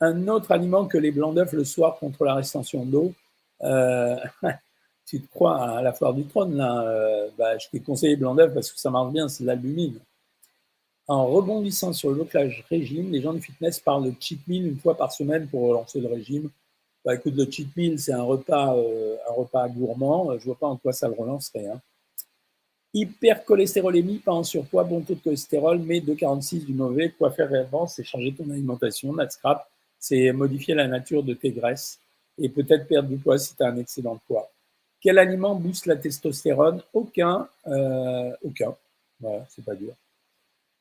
Un 0.00 0.28
autre 0.28 0.52
aliment 0.52 0.84
que 0.84 0.98
les 0.98 1.10
blancs 1.10 1.34
d'œufs 1.34 1.52
le 1.54 1.64
soir 1.64 1.98
contre 1.98 2.26
la 2.26 2.34
rétention 2.34 2.84
d'eau. 2.84 3.14
Euh, 3.62 4.16
tu 5.10 5.20
te 5.20 5.28
crois 5.28 5.60
à 5.60 5.82
la 5.82 5.92
foire 5.92 6.14
du 6.14 6.24
trône, 6.24 6.56
là. 6.56 6.82
Euh, 6.82 7.28
bah, 7.36 7.58
je 7.58 7.68
t'ai 7.68 7.80
conseillé 7.80 8.14
blanc 8.14 8.34
d'œuf 8.34 8.54
parce 8.54 8.70
que 8.70 8.78
ça 8.78 8.90
marche 8.90 9.12
bien, 9.12 9.28
c'est 9.28 9.42
l'albumine. 9.42 9.98
En 11.08 11.26
rebondissant 11.26 11.92
sur 11.92 12.10
le 12.10 12.14
blocage 12.14 12.64
régime, 12.70 13.10
les 13.10 13.20
gens 13.20 13.32
du 13.32 13.40
fitness 13.40 13.80
parlent 13.80 14.04
de 14.04 14.14
cheat 14.20 14.46
meal 14.46 14.68
une 14.68 14.78
fois 14.78 14.96
par 14.96 15.12
semaine 15.12 15.48
pour 15.48 15.62
relancer 15.62 16.00
le 16.00 16.06
régime. 16.06 16.48
Bah, 17.04 17.16
écoute, 17.16 17.34
le 17.34 17.50
cheat 17.50 17.76
meal, 17.76 17.98
c'est 17.98 18.12
un 18.12 18.22
repas, 18.22 18.76
euh, 18.76 19.16
un 19.28 19.32
repas 19.32 19.68
gourmand. 19.68 20.38
Je 20.38 20.44
vois 20.44 20.58
pas 20.58 20.68
en 20.68 20.76
quoi 20.76 20.92
ça 20.92 21.08
le 21.08 21.14
relancerait. 21.14 21.66
Hein. 21.66 21.80
Hypercholestérolémie, 22.94 24.18
pas 24.18 24.32
en 24.32 24.44
surpoids, 24.44 24.84
bon 24.84 25.00
taux 25.00 25.14
de 25.14 25.20
cholestérol, 25.20 25.80
mais 25.80 25.98
2,46 25.98 26.66
du 26.66 26.74
mauvais. 26.74 27.10
Quoi 27.18 27.32
faire 27.32 27.48
réellement 27.48 27.88
C'est 27.88 28.04
changer 28.04 28.32
ton 28.32 28.48
alimentation. 28.48 29.12
scrap, 29.28 29.68
c'est 29.98 30.30
modifier 30.32 30.74
la 30.74 30.86
nature 30.86 31.24
de 31.24 31.34
tes 31.34 31.50
graisses 31.50 31.98
et 32.38 32.48
peut-être 32.48 32.86
perdre 32.86 33.08
du 33.08 33.16
poids 33.16 33.38
si 33.38 33.56
tu 33.56 33.62
as 33.64 33.66
un 33.66 33.76
excédent 33.76 34.14
de 34.14 34.20
poids. 34.28 34.48
Quel 35.00 35.18
aliment 35.18 35.54
booste 35.54 35.86
la 35.86 35.96
testostérone? 35.96 36.82
Aucun. 36.92 37.48
Euh, 37.66 38.30
aucun. 38.42 38.74
Voilà, 39.20 39.46
c'est 39.48 39.64
pas 39.64 39.74
dur. 39.74 39.94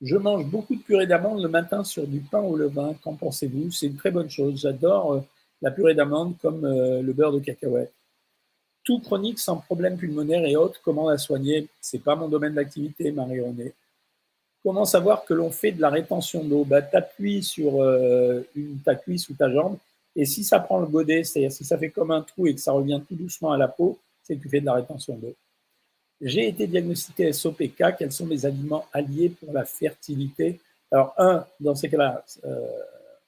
Je 0.01 0.15
mange 0.15 0.45
beaucoup 0.45 0.75
de 0.75 0.81
purée 0.81 1.07
d'amandes 1.07 1.41
le 1.41 1.49
matin 1.49 1.83
sur 1.83 2.07
du 2.07 2.19
pain 2.19 2.39
au 2.39 2.55
levain. 2.57 2.93
Qu'en 3.01 3.15
pensez-vous? 3.15 3.71
C'est 3.71 3.87
une 3.87 3.95
très 3.95 4.11
bonne 4.11 4.29
chose. 4.29 4.61
J'adore 4.61 5.13
euh, 5.13 5.21
la 5.61 5.71
purée 5.71 5.93
d'amandes 5.93 6.37
comme 6.41 6.65
euh, 6.65 7.01
le 7.01 7.13
beurre 7.13 7.33
de 7.33 7.39
cacahuète. 7.39 7.93
Tout 8.83 8.99
chronique 8.99 9.39
sans 9.39 9.57
problème 9.57 9.97
pulmonaire 9.97 10.45
et 10.45 10.55
autres, 10.55 10.79
comment 10.83 11.09
la 11.09 11.17
soigner? 11.17 11.67
C'est 11.79 12.03
pas 12.03 12.15
mon 12.15 12.27
domaine 12.27 12.55
d'activité, 12.55 13.11
Marie-Renée. 13.11 13.73
Comment 14.63 14.85
savoir 14.85 15.25
que 15.25 15.33
l'on 15.33 15.51
fait 15.51 15.71
de 15.71 15.81
la 15.81 15.89
rétention 15.89 16.43
d'eau? 16.43 16.65
Bah, 16.65 16.81
Tu 16.81 16.95
appuies 16.95 17.43
sur 17.43 17.73
ta 18.83 18.95
cuisse 18.95 19.29
ou 19.29 19.33
ta 19.33 19.49
jambe 19.51 19.77
et 20.15 20.25
si 20.25 20.43
ça 20.43 20.59
prend 20.59 20.79
le 20.79 20.87
godet, 20.87 21.23
c'est-à-dire 21.23 21.51
si 21.51 21.63
ça 21.63 21.77
fait 21.77 21.89
comme 21.89 22.11
un 22.11 22.21
trou 22.21 22.47
et 22.47 22.53
que 22.53 22.59
ça 22.59 22.71
revient 22.71 23.01
tout 23.07 23.15
doucement 23.15 23.51
à 23.51 23.57
la 23.57 23.67
peau, 23.67 23.97
tu 24.35 24.49
fais 24.49 24.61
de 24.61 24.65
la 24.65 24.73
rétention 24.73 25.17
d'eau. 25.17 25.35
J'ai 26.21 26.49
été 26.49 26.67
diagnostiqué 26.67 27.31
SOPK. 27.31 27.95
Quels 27.97 28.11
sont 28.11 28.27
les 28.27 28.45
aliments 28.45 28.85
alliés 28.91 29.29
pour 29.29 29.53
la 29.53 29.65
fertilité? 29.65 30.59
Alors, 30.91 31.13
un, 31.17 31.45
dans 31.59 31.75
ces 31.75 31.89
cas-là, 31.89 32.23
euh, 32.45 32.67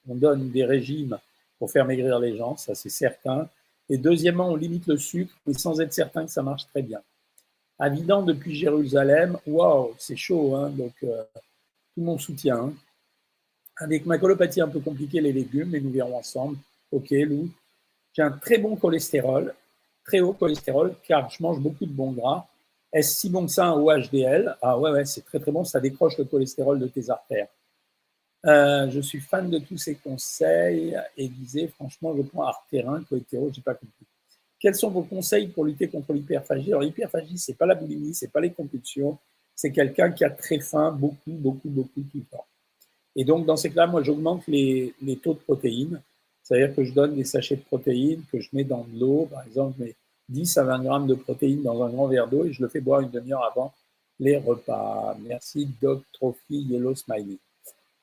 on 0.08 0.16
donne 0.16 0.50
des 0.50 0.66
régimes 0.66 1.18
pour 1.60 1.72
faire 1.72 1.86
maigrir 1.86 2.20
les 2.20 2.36
gens, 2.36 2.58
ça 2.58 2.74
c'est 2.74 2.90
certain. 2.90 3.48
Et 3.88 3.98
deuxièmement, 3.98 4.50
on 4.50 4.56
limite 4.56 4.88
le 4.88 4.98
sucre, 4.98 5.34
mais 5.46 5.54
sans 5.54 5.80
être 5.80 5.94
certain 5.94 6.26
que 6.26 6.32
ça 6.32 6.42
marche 6.42 6.66
très 6.68 6.82
bien. 6.82 7.02
Avidant 7.78 8.24
depuis 8.24 8.56
Jérusalem, 8.56 9.38
waouh, 9.46 9.94
c'est 9.98 10.16
chaud, 10.16 10.56
hein, 10.56 10.70
donc 10.70 10.94
euh, 11.04 11.24
tout 11.94 12.02
mon 12.02 12.18
soutien. 12.18 12.58
Hein. 12.58 12.74
Avec 13.78 14.06
ma 14.06 14.18
colopathie 14.18 14.62
un 14.62 14.68
peu 14.68 14.80
compliquée, 14.80 15.22
les 15.22 15.34
légumes, 15.34 15.70
mais 15.70 15.80
nous 15.80 15.92
verrons 15.92 16.18
ensemble. 16.18 16.58
Ok, 16.92 17.12
Lou. 17.12 17.50
J'ai 18.14 18.24
un 18.24 18.32
très 18.32 18.58
bon 18.58 18.76
cholestérol, 18.76 19.54
très 20.12 20.20
haut 20.20 20.34
cholestérol, 20.34 20.94
car 21.08 21.30
je 21.30 21.42
mange 21.42 21.60
beaucoup 21.60 21.86
de 21.86 21.94
bons 21.94 22.12
gras. 22.12 22.46
Est-ce 22.92 23.16
si 23.22 23.30
bon 23.30 23.46
que 23.46 23.52
ça 23.52 23.74
au 23.74 23.90
HDL 23.90 24.58
Ah 24.62 24.78
ouais, 24.78 24.92
ouais, 24.92 25.06
c'est 25.06 25.24
très 25.24 25.40
très 25.40 25.52
bon, 25.52 25.64
ça 25.64 25.80
décroche 25.80 26.18
le 26.18 26.26
cholestérol 26.26 26.80
de 26.80 26.88
tes 26.88 27.10
artères. 27.10 27.48
Euh, 28.46 28.90
je 28.90 29.00
suis 29.00 29.22
fan 29.22 29.50
de 29.50 29.60
tous 29.60 29.78
ces 29.78 29.96
conseils. 29.96 30.98
Élisée, 31.16 31.70
franchement, 31.70 32.14
je 32.18 32.24
prends 32.24 32.44
artérin, 32.44 33.02
cohétéro, 33.04 33.50
j'ai 33.54 33.62
pas 33.62 33.76
compris. 33.76 34.06
Quels 34.60 34.76
sont 34.76 34.90
vos 34.90 35.04
conseils 35.04 35.48
pour 35.48 35.64
lutter 35.64 35.88
contre 35.88 36.12
l'hyperphagie? 36.12 36.72
Alors, 36.72 36.82
l'hyperphagie, 36.82 37.38
c'est 37.38 37.58
pas 37.58 37.66
la 37.66 37.76
boulimie, 37.76 38.14
c'est 38.14 38.32
pas 38.32 38.42
les 38.42 38.52
compulsions, 38.52 39.18
c'est 39.56 39.72
quelqu'un 39.72 40.12
qui 40.12 40.26
a 40.26 40.30
très 40.30 40.60
faim, 40.60 40.92
beaucoup, 40.92 41.32
beaucoup, 41.32 41.70
beaucoup 41.70 42.02
tout 42.02 42.18
le 42.18 42.26
temps. 42.26 42.46
Et 43.16 43.24
donc, 43.24 43.46
dans 43.46 43.56
ces 43.56 43.70
cas-là, 43.70 43.88
moi, 43.88 44.04
j'augmente 44.04 44.46
les, 44.48 44.94
les, 45.02 45.16
taux 45.16 45.34
de 45.34 45.40
protéines. 45.40 46.02
C'est-à-dire 46.44 46.76
que 46.76 46.84
je 46.84 46.94
donne 46.94 47.16
des 47.16 47.24
sachets 47.24 47.56
de 47.56 47.62
protéines 47.62 48.24
que 48.30 48.42
je 48.42 48.50
mets 48.52 48.66
dans 48.66 48.84
de 48.84 49.00
l'eau, 49.00 49.28
par 49.32 49.44
exemple, 49.46 49.80
mets 49.80 49.96
10 50.32 50.58
à 50.58 50.64
20 50.64 50.84
grammes 50.84 51.08
de 51.08 51.14
protéines 51.14 51.62
dans 51.62 51.84
un 51.84 51.90
grand 51.90 52.08
verre 52.08 52.28
d'eau 52.28 52.46
et 52.46 52.54
je 52.54 52.62
le 52.62 52.70
fais 52.70 52.82
boire 52.82 53.02
une 53.02 53.10
demi-heure 53.10 53.44
avant 53.44 53.74
les 54.20 54.38
repas. 54.38 55.18
Merci 55.28 55.68
Doc 55.82 56.04
Trophy 56.14 56.62
Yellow 56.62 56.96
Smiley. 56.96 57.38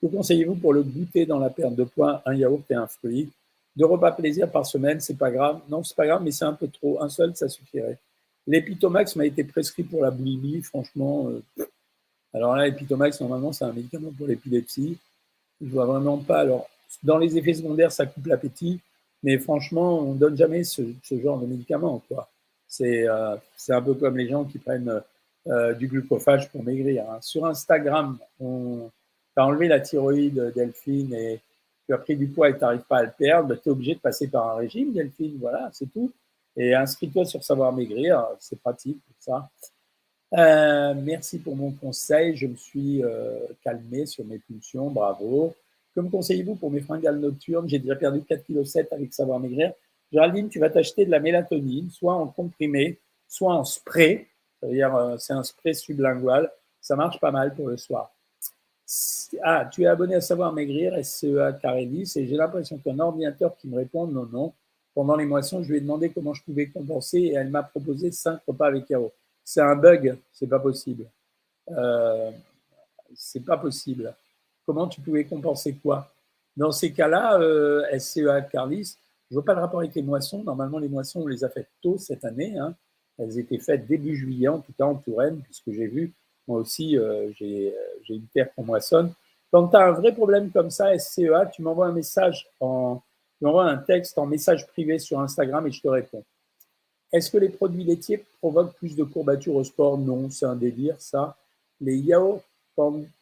Que 0.00 0.06
conseillez-vous 0.06 0.56
pour 0.56 0.72
le 0.72 0.82
goûter 0.82 1.26
dans 1.26 1.38
la 1.38 1.50
perte 1.50 1.74
de 1.74 1.84
poids 1.84 2.22
Un 2.26 2.34
yaourt 2.34 2.64
et 2.70 2.74
un 2.74 2.86
fruit? 2.86 3.30
Deux 3.74 3.86
repas 3.86 4.12
plaisir 4.12 4.50
par 4.50 4.66
semaine, 4.66 5.00
c'est 5.00 5.16
pas 5.16 5.30
grave. 5.30 5.60
Non, 5.68 5.84
c'est 5.84 5.96
pas 5.96 6.06
grave, 6.06 6.22
mais 6.22 6.32
c'est 6.32 6.44
un 6.44 6.52
peu 6.52 6.68
trop. 6.68 7.00
Un 7.00 7.08
seul, 7.08 7.34
ça 7.36 7.48
suffirait. 7.48 7.98
L'Epitomax 8.46 9.14
m'a 9.16 9.26
été 9.26 9.44
prescrit 9.44 9.84
pour 9.84 10.02
la 10.02 10.10
boulimie, 10.10 10.62
franchement. 10.62 11.28
Euh, 11.28 11.64
alors 12.34 12.56
là, 12.56 12.66
l'Epitomax, 12.66 13.20
normalement, 13.20 13.52
c'est 13.52 13.64
un 13.64 13.72
médicament 13.72 14.10
pour 14.16 14.26
l'épilepsie. 14.26 14.98
Je 15.60 15.68
vois 15.68 15.86
vraiment 15.86 16.18
pas. 16.18 16.40
Alors, 16.40 16.68
dans 17.02 17.18
les 17.18 17.36
effets 17.36 17.54
secondaires, 17.54 17.92
ça 17.92 18.06
coupe 18.06 18.26
l'appétit, 18.26 18.80
mais 19.22 19.38
franchement, 19.38 20.00
on 20.00 20.14
ne 20.14 20.18
donne 20.18 20.36
jamais 20.36 20.64
ce, 20.64 20.82
genre 21.10 21.40
de 21.40 21.46
médicament. 21.46 22.02
C'est, 22.66 23.08
euh, 23.08 23.36
c'est 23.56 23.72
un 23.72 23.82
peu 23.82 23.94
comme 23.94 24.16
les 24.16 24.28
gens 24.28 24.44
qui 24.44 24.58
prennent 24.58 25.02
euh, 25.46 25.74
du 25.74 25.88
glucophage 25.88 26.48
pour 26.50 26.62
maigrir. 26.62 27.10
Hein. 27.10 27.18
Sur 27.20 27.46
Instagram, 27.46 28.18
on 28.40 28.90
a 29.36 29.44
enlevé 29.44 29.68
la 29.68 29.80
thyroïde, 29.80 30.52
Delphine, 30.54 31.14
et 31.14 31.40
tu 31.86 31.94
as 31.94 31.98
pris 31.98 32.16
du 32.16 32.28
poids 32.28 32.50
et 32.50 32.54
tu 32.54 32.60
n'arrives 32.60 32.82
pas 32.82 32.98
à 32.98 33.02
le 33.04 33.12
perdre, 33.16 33.54
tu 33.56 33.68
es 33.68 33.72
obligé 33.72 33.94
de 33.94 34.00
passer 34.00 34.28
par 34.28 34.48
un 34.50 34.56
régime, 34.56 34.92
Delphine, 34.92 35.38
voilà, 35.40 35.70
c'est 35.72 35.90
tout. 35.90 36.12
Et 36.56 36.74
inscris-toi 36.74 37.24
sur 37.24 37.42
Savoir 37.42 37.72
Maigrir, 37.72 38.26
c'est 38.40 38.60
pratique 38.60 39.00
pour 39.04 39.14
ça. 39.20 39.48
Euh, 40.34 40.94
merci 40.94 41.38
pour 41.38 41.56
mon 41.56 41.70
conseil, 41.70 42.36
je 42.36 42.46
me 42.46 42.56
suis 42.56 43.02
calmé 43.62 44.06
sur 44.06 44.24
mes 44.24 44.38
pulsions, 44.38 44.90
bravo. 44.90 45.54
Que 45.98 46.02
me 46.02 46.10
conseillez-vous 46.10 46.54
pour 46.54 46.70
mes 46.70 46.80
fringales 46.80 47.18
nocturnes? 47.18 47.68
J'ai 47.68 47.80
déjà 47.80 47.96
perdu 47.96 48.20
4,7 48.20 48.84
kg 48.84 48.92
avec 48.92 49.12
Savoir 49.12 49.40
Maigrir. 49.40 49.72
Géraldine, 50.12 50.48
tu 50.48 50.60
vas 50.60 50.70
t'acheter 50.70 51.04
de 51.04 51.10
la 51.10 51.18
mélatonine, 51.18 51.90
soit 51.90 52.14
en 52.14 52.28
comprimé, 52.28 53.00
soit 53.26 53.52
en 53.52 53.64
spray. 53.64 54.28
C'est-à-dire, 54.60 54.94
euh, 54.94 55.16
c'est 55.18 55.32
un 55.32 55.42
spray 55.42 55.74
sublingual. 55.74 56.52
Ça 56.80 56.94
marche 56.94 57.18
pas 57.18 57.32
mal 57.32 57.52
pour 57.52 57.66
le 57.66 57.76
soir. 57.76 58.14
Ah, 59.42 59.68
tu 59.72 59.82
es 59.82 59.86
abonné 59.86 60.14
à 60.14 60.20
Savoir 60.20 60.52
Maigrir, 60.52 61.04
SCEA 61.04 61.58
Carélis, 61.60 62.12
et 62.14 62.28
j'ai 62.28 62.36
l'impression 62.36 62.78
qu'un 62.78 63.00
ordinateur 63.00 63.56
qui 63.56 63.66
me 63.66 63.74
répond 63.74 64.06
non, 64.06 64.26
non. 64.26 64.52
Pendant 64.94 65.16
les 65.16 65.26
moissons, 65.26 65.64
je 65.64 65.70
lui 65.70 65.78
ai 65.78 65.80
demandé 65.80 66.10
comment 66.10 66.32
je 66.32 66.44
pouvais 66.44 66.68
compenser 66.68 67.18
et 67.18 67.32
elle 67.32 67.50
m'a 67.50 67.64
proposé 67.64 68.12
5 68.12 68.38
repas 68.46 68.68
avec 68.68 68.88
Yao. 68.88 69.10
C'est 69.42 69.62
un 69.62 69.74
bug, 69.74 70.16
c'est 70.32 70.46
pas 70.46 70.60
possible. 70.60 71.06
Euh, 71.70 72.30
c'est 73.16 73.44
pas 73.44 73.58
possible 73.58 74.14
comment 74.68 74.86
tu 74.86 75.00
pouvais 75.00 75.24
compenser 75.24 75.78
quoi? 75.82 76.12
Dans 76.54 76.72
ces 76.72 76.92
cas-là, 76.92 77.40
euh, 77.40 77.82
SCEA 77.98 78.42
Carlis, 78.52 78.98
je 79.30 79.34
ne 79.34 79.40
vois 79.40 79.44
pas 79.46 79.54
le 79.54 79.60
rapport 79.60 79.80
avec 79.80 79.94
les 79.94 80.02
moissons. 80.02 80.42
Normalement, 80.42 80.78
les 80.78 80.90
moissons, 80.90 81.22
on 81.22 81.26
les 81.26 81.42
a 81.42 81.48
faites 81.48 81.70
tôt 81.82 81.96
cette 81.96 82.22
année. 82.26 82.58
Hein. 82.58 82.74
Elles 83.18 83.38
étaient 83.38 83.58
faites 83.58 83.86
début 83.86 84.14
juillet, 84.14 84.48
en 84.48 84.58
tout 84.58 84.72
cas 84.78 84.84
en 84.84 84.96
Touraine, 84.96 85.40
puisque 85.40 85.72
j'ai 85.72 85.86
vu, 85.86 86.12
moi 86.46 86.58
aussi, 86.58 86.98
euh, 86.98 87.30
euh, 87.40 87.70
j'ai 88.02 88.14
une 88.14 88.26
terre 88.26 88.54
qu'on 88.54 88.64
moissonne. 88.64 89.10
Quand 89.50 89.68
tu 89.68 89.76
as 89.76 89.86
un 89.86 89.92
vrai 89.92 90.12
problème 90.12 90.50
comme 90.50 90.70
ça, 90.70 90.98
SCEA, 90.98 91.46
tu 91.50 91.62
m'envoies 91.62 91.86
un 91.86 91.92
message, 91.92 92.46
tu 92.60 92.66
m'envoies 93.40 93.64
un 93.64 93.78
texte 93.78 94.18
en 94.18 94.26
message 94.26 94.66
privé 94.66 94.98
sur 94.98 95.18
Instagram 95.18 95.66
et 95.66 95.72
je 95.72 95.80
te 95.80 95.88
réponds. 95.88 96.24
Est-ce 97.10 97.30
que 97.30 97.38
les 97.38 97.48
produits 97.48 97.84
laitiers 97.84 98.22
provoquent 98.38 98.74
plus 98.74 98.94
de 98.94 99.04
courbatures 99.04 99.54
au 99.54 99.64
sport? 99.64 99.96
Non, 99.96 100.28
c'est 100.28 100.44
un 100.44 100.56
délire, 100.56 100.96
ça. 100.98 101.38
Les 101.80 101.96
yaourts 101.96 102.42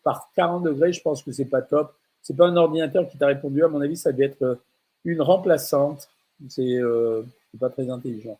par 0.02 0.30
40 0.34 0.64
degrés, 0.64 0.92
je 0.92 1.02
pense 1.02 1.22
que 1.22 1.32
c'est 1.32 1.46
pas 1.46 1.62
top. 1.62 1.94
C'est 2.22 2.36
pas 2.36 2.46
un 2.46 2.56
ordinateur 2.56 3.08
qui 3.08 3.16
t'a 3.18 3.28
répondu. 3.28 3.62
À 3.62 3.68
mon 3.68 3.80
avis, 3.80 3.96
ça 3.96 4.12
doit 4.12 4.26
être 4.26 4.42
euh, 4.42 4.56
une 5.04 5.22
remplaçante. 5.22 6.08
C'est 6.48 6.76
euh, 6.76 7.22
pas 7.58 7.70
très 7.70 7.88
intelligent. 7.88 8.38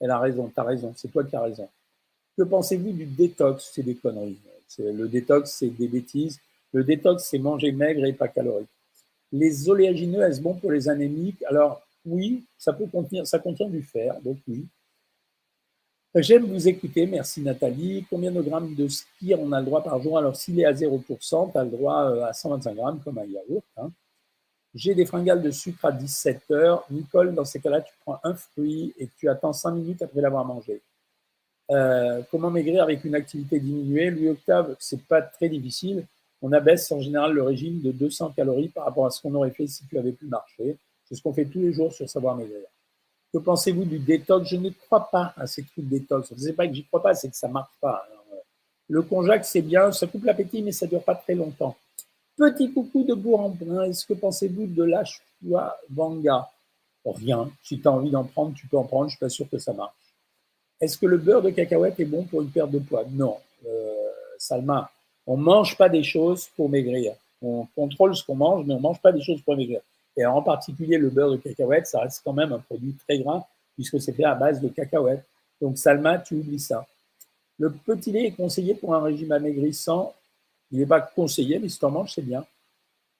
Elle 0.00 0.10
a 0.10 0.18
raison, 0.18 0.50
tu 0.52 0.60
as 0.60 0.64
raison, 0.64 0.92
c'est 0.96 1.08
toi 1.10 1.24
qui 1.24 1.36
as 1.36 1.42
raison. 1.42 1.68
Que 2.36 2.42
pensez-vous 2.42 2.92
du 2.92 3.04
détox? 3.04 3.70
C'est 3.74 3.82
des 3.82 3.94
conneries. 3.94 4.38
Le 4.78 5.06
détox, 5.06 5.50
c'est 5.50 5.68
des 5.68 5.88
bêtises. 5.88 6.40
Le 6.72 6.82
détox, 6.82 7.24
c'est 7.24 7.38
manger 7.38 7.70
maigre 7.72 8.04
et 8.04 8.12
pas 8.12 8.28
calorique. 8.28 8.68
Les 9.32 9.68
oléagineux, 9.68 10.22
est-ce 10.22 10.40
bon 10.40 10.54
pour 10.54 10.72
les 10.72 10.88
anémiques? 10.88 11.42
Alors, 11.48 11.82
oui, 12.04 12.44
ça 12.58 12.72
peut 12.72 12.86
contenir, 12.86 13.26
ça 13.26 13.38
contient 13.38 13.68
du 13.68 13.82
fer, 13.82 14.16
donc 14.24 14.38
oui. 14.48 14.66
J'aime 16.16 16.46
vous 16.46 16.68
écouter, 16.68 17.06
merci 17.06 17.40
Nathalie. 17.40 18.06
Combien 18.08 18.30
de 18.30 18.40
grammes 18.40 18.72
de 18.76 18.86
spire 18.86 19.40
on 19.40 19.50
a 19.50 19.58
le 19.58 19.66
droit 19.66 19.82
par 19.82 20.00
jour? 20.00 20.16
Alors 20.16 20.36
s'il 20.36 20.60
est 20.60 20.64
à 20.64 20.72
0%, 20.72 21.50
tu 21.50 21.58
as 21.58 21.64
le 21.64 21.70
droit 21.70 22.04
euh, 22.04 22.24
à 22.24 22.32
125 22.32 22.76
grammes 22.76 23.00
comme 23.02 23.18
un 23.18 23.24
yaourt. 23.24 23.64
Hein. 23.76 23.90
J'ai 24.76 24.94
des 24.94 25.06
fringales 25.06 25.42
de 25.42 25.50
sucre 25.50 25.84
à 25.86 25.90
17 25.90 26.52
heures. 26.52 26.84
Nicole, 26.88 27.34
dans 27.34 27.44
ces 27.44 27.58
cas-là, 27.58 27.80
tu 27.80 27.92
prends 28.04 28.20
un 28.22 28.34
fruit 28.34 28.94
et 28.96 29.08
tu 29.18 29.28
attends 29.28 29.52
5 29.52 29.72
minutes 29.72 30.02
après 30.02 30.20
l'avoir 30.20 30.44
mangé. 30.44 30.82
Euh, 31.72 32.22
comment 32.30 32.50
maigrir 32.50 32.84
avec 32.84 33.02
une 33.02 33.16
activité 33.16 33.58
diminuée? 33.58 34.10
Louis 34.10 34.28
Octave, 34.28 34.76
c'est 34.78 35.02
pas 35.02 35.20
très 35.20 35.48
difficile. 35.48 36.06
On 36.42 36.52
abaisse 36.52 36.92
en 36.92 37.00
général 37.00 37.32
le 37.32 37.42
régime 37.42 37.80
de 37.80 37.90
200 37.90 38.34
calories 38.36 38.68
par 38.68 38.84
rapport 38.84 39.06
à 39.06 39.10
ce 39.10 39.20
qu'on 39.20 39.34
aurait 39.34 39.50
fait 39.50 39.66
si 39.66 39.84
tu 39.88 39.98
avais 39.98 40.12
pu 40.12 40.26
marcher. 40.26 40.76
C'est 41.06 41.16
ce 41.16 41.22
qu'on 41.22 41.34
fait 41.34 41.46
tous 41.46 41.60
les 41.60 41.72
jours 41.72 41.92
sur 41.92 42.08
Savoir 42.08 42.36
Maigrir. 42.36 42.60
Que 43.34 43.38
pensez-vous 43.38 43.84
du 43.84 43.98
détox? 43.98 44.48
Je 44.48 44.54
ne 44.54 44.70
crois 44.70 45.10
pas 45.10 45.34
à 45.36 45.48
ces 45.48 45.64
trucs 45.64 45.88
détox. 45.88 46.28
Ce 46.28 46.40
n'est 46.40 46.52
pas 46.52 46.68
que 46.68 46.74
j'y 46.74 46.84
crois 46.84 47.02
pas, 47.02 47.14
c'est 47.16 47.28
que 47.28 47.36
ça 47.36 47.48
marche 47.48 47.72
pas. 47.80 48.06
Euh, 48.32 48.36
le 48.88 49.02
konjac, 49.02 49.44
c'est 49.44 49.60
bien, 49.60 49.90
ça 49.90 50.06
coupe 50.06 50.22
l'appétit, 50.22 50.62
mais 50.62 50.70
ça 50.70 50.86
dure 50.86 51.02
pas 51.02 51.16
très 51.16 51.34
longtemps. 51.34 51.74
Petit 52.36 52.72
coucou 52.72 53.02
de 53.02 53.12
Bourg-en-Brun, 53.12 53.86
est-ce 53.86 54.06
que 54.06 54.14
pensez-vous 54.14 54.68
de 54.68 54.88
vanga? 55.90 56.48
Rien. 57.04 57.50
Si 57.64 57.80
tu 57.80 57.88
as 57.88 57.90
envie 57.90 58.12
d'en 58.12 58.22
prendre, 58.22 58.54
tu 58.54 58.68
peux 58.68 58.78
en 58.78 58.84
prendre, 58.84 59.08
je 59.08 59.16
suis 59.16 59.18
pas 59.18 59.28
sûr 59.28 59.50
que 59.50 59.58
ça 59.58 59.72
marche. 59.72 60.14
Est-ce 60.80 60.96
que 60.96 61.06
le 61.06 61.18
beurre 61.18 61.42
de 61.42 61.50
cacahuète 61.50 61.98
est 61.98 62.04
bon 62.04 62.22
pour 62.22 62.40
une 62.40 62.50
perte 62.50 62.70
de 62.70 62.78
poids? 62.78 63.02
Non. 63.10 63.38
Euh, 63.66 63.94
Salma, 64.38 64.88
On 65.26 65.36
ne 65.36 65.42
mange 65.42 65.76
pas 65.76 65.88
des 65.88 66.04
choses 66.04 66.46
pour 66.54 66.68
maigrir. 66.68 67.14
On 67.42 67.66
contrôle 67.74 68.14
ce 68.14 68.22
qu'on 68.22 68.36
mange, 68.36 68.64
mais 68.64 68.74
on 68.74 68.78
ne 68.78 68.82
mange 68.82 69.00
pas 69.00 69.10
des 69.10 69.22
choses 69.22 69.42
pour 69.42 69.56
maigrir. 69.56 69.80
Et 70.16 70.24
en 70.24 70.42
particulier, 70.42 70.98
le 70.98 71.10
beurre 71.10 71.32
de 71.32 71.36
cacahuète, 71.36 71.86
ça 71.86 72.00
reste 72.00 72.22
quand 72.24 72.32
même 72.32 72.52
un 72.52 72.58
produit 72.58 72.94
très 73.06 73.18
gras, 73.18 73.46
puisque 73.74 74.00
c'est 74.00 74.12
fait 74.12 74.24
à 74.24 74.34
base 74.34 74.60
de 74.60 74.68
cacahuètes. 74.68 75.24
Donc, 75.60 75.78
Salma, 75.78 76.18
tu 76.18 76.34
oublies 76.34 76.60
ça. 76.60 76.86
Le 77.58 77.70
petit 77.70 78.12
lait 78.12 78.26
est 78.26 78.32
conseillé 78.32 78.74
pour 78.74 78.94
un 78.94 79.02
régime 79.02 79.32
amaigrissant. 79.32 80.14
Il 80.70 80.78
n'est 80.78 80.86
pas 80.86 81.00
conseillé, 81.00 81.58
mais 81.58 81.68
si 81.68 81.78
tu 81.78 81.84
en 81.84 81.90
manges, 81.90 82.12
c'est 82.14 82.22
bien. 82.22 82.44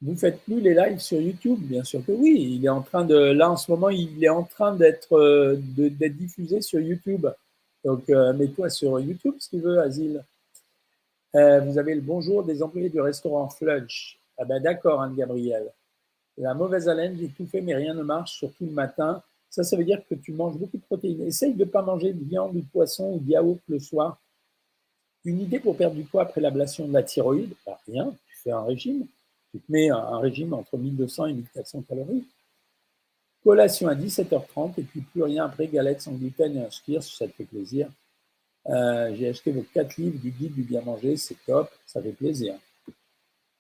Vous 0.02 0.16
faites 0.16 0.42
plus 0.42 0.60
les 0.60 0.74
lives 0.74 0.98
sur 0.98 1.20
YouTube 1.20 1.60
Bien 1.60 1.84
sûr 1.84 2.04
que 2.04 2.12
oui. 2.12 2.56
Il 2.56 2.64
est 2.64 2.68
en 2.68 2.82
train 2.82 3.04
de, 3.04 3.16
là 3.16 3.50
en 3.50 3.56
ce 3.56 3.70
moment, 3.70 3.88
il 3.88 4.22
est 4.22 4.28
en 4.28 4.42
train 4.42 4.74
d'être 4.74 5.16
euh, 5.16 5.56
d'être 5.58 6.16
diffusé 6.16 6.60
sur 6.60 6.80
YouTube. 6.80 7.26
Donc 7.84 8.10
euh, 8.10 8.32
mets-toi 8.34 8.68
sur 8.68 9.00
YouTube 9.00 9.34
si 9.38 9.50
tu 9.50 9.60
veux, 9.60 9.78
Asile. 9.80 10.22
Euh, 11.36 11.60
vous 11.60 11.78
avez 11.78 11.94
le 11.94 12.00
bonjour 12.00 12.44
des 12.44 12.62
employés 12.62 12.90
du 12.90 13.00
restaurant 13.00 13.48
Flunch. 13.48 14.18
Ah 14.36 14.44
ben 14.44 14.60
d'accord, 14.62 15.00
Anne-Gabriel. 15.00 15.70
La 16.37 16.55
mauvaise 16.55 16.88
haleine, 16.88 17.17
j'ai 17.19 17.29
tout 17.29 17.47
fait, 17.47 17.61
mais 17.61 17.75
rien 17.75 17.95
ne 17.95 18.03
marche, 18.03 18.38
surtout 18.38 18.67
le 18.67 18.73
matin. 18.73 19.23
Ça, 19.50 19.62
ça 19.62 19.76
veut 19.76 19.85
dire 19.85 20.03
que 20.09 20.14
tu 20.17 20.33
manges 20.33 20.57
beaucoup 20.57 20.76
de 20.76 20.83
protéines. 20.83 21.23
Essaye 21.23 21.55
de 21.55 21.64
ne 21.64 21.71
pas 21.71 21.83
manger 21.83 22.12
de 22.12 22.25
viande 22.25 22.57
ou 22.57 22.61
de 22.61 22.67
poisson 22.67 23.14
ou 23.14 23.21
de 23.21 23.31
yaourt 23.31 23.61
le 23.69 23.79
soir. 23.79 24.21
Une 25.25 25.41
idée 25.41 25.61
pour 25.61 25.76
perdre 25.76 25.97
du 25.97 26.03
poids 26.03 26.23
après 26.23 26.41
l'ablation 26.41 26.88
de 26.88 26.93
la 26.93 27.03
thyroïde 27.03 27.55
bah, 27.64 27.79
Rien, 27.87 28.12
tu 28.26 28.37
fais 28.37 28.50
un 28.50 28.62
régime. 28.62 29.07
Tu 29.53 29.61
te 29.61 29.71
mets 29.71 29.91
un 29.91 30.19
régime 30.19 30.53
entre 30.53 30.76
1200 30.76 31.26
et 31.26 31.33
1400 31.35 31.83
calories. 31.83 32.25
Collation 33.45 33.88
à 33.88 33.95
17h30 33.95 34.73
et 34.79 34.83
puis 34.83 35.03
plus 35.03 35.23
rien 35.23 35.45
après, 35.45 35.69
galette 35.69 36.00
sans 36.00 36.12
gluten 36.12 36.57
et 36.57 36.64
un 36.64 36.71
skier, 36.71 37.00
si 37.00 37.14
ça 37.14 37.29
te 37.29 37.33
fait 37.33 37.45
plaisir. 37.45 37.88
Euh, 38.67 39.14
j'ai 39.14 39.29
acheté 39.29 39.53
vos 39.53 39.64
4 39.75 39.99
livres 39.99 40.19
du 40.19 40.31
guide 40.31 40.55
du 40.55 40.62
bien 40.62 40.81
manger, 40.81 41.17
c'est 41.17 41.37
top, 41.47 41.71
ça 41.87 42.03
fait 42.03 42.12
plaisir. 42.12 42.55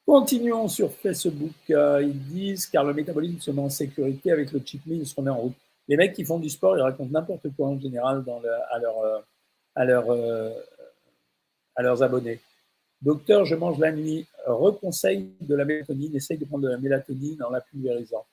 Continuons 0.06 0.68
sur 0.68 0.92
Facebook. 0.92 1.52
Euh, 1.70 2.02
ils 2.02 2.18
disent 2.26 2.66
car 2.66 2.84
le 2.84 2.92
métabolisme 2.92 3.40
se 3.40 3.50
met 3.50 3.62
en 3.62 3.70
sécurité 3.70 4.30
avec 4.30 4.52
le 4.52 4.60
cheat 4.64 4.84
meal, 4.86 5.00
il 5.00 5.06
se 5.06 5.14
remet 5.14 5.30
en 5.30 5.38
route. 5.38 5.54
Les 5.88 5.96
mecs 5.96 6.14
qui 6.14 6.24
font 6.24 6.38
du 6.38 6.50
sport, 6.50 6.76
ils 6.76 6.82
racontent 6.82 7.10
n'importe 7.10 7.48
quoi 7.56 7.68
en 7.68 7.80
général 7.80 8.22
euh, 8.28 8.76
leur, 9.84 10.10
à 11.74 11.82
leurs 11.82 12.02
abonnés. 12.02 12.40
Docteur, 13.00 13.44
je 13.44 13.54
mange 13.54 13.78
la 13.78 13.92
nuit. 13.92 14.26
Reconseille 14.46 15.30
de 15.40 15.54
la 15.54 15.64
mélatonine. 15.64 16.14
Essaye 16.16 16.38
de 16.38 16.44
prendre 16.44 16.64
de 16.64 16.70
la 16.70 16.78
mélatonine 16.78 17.42
en 17.42 17.50
la 17.50 17.60
pulvérisant. 17.60 18.24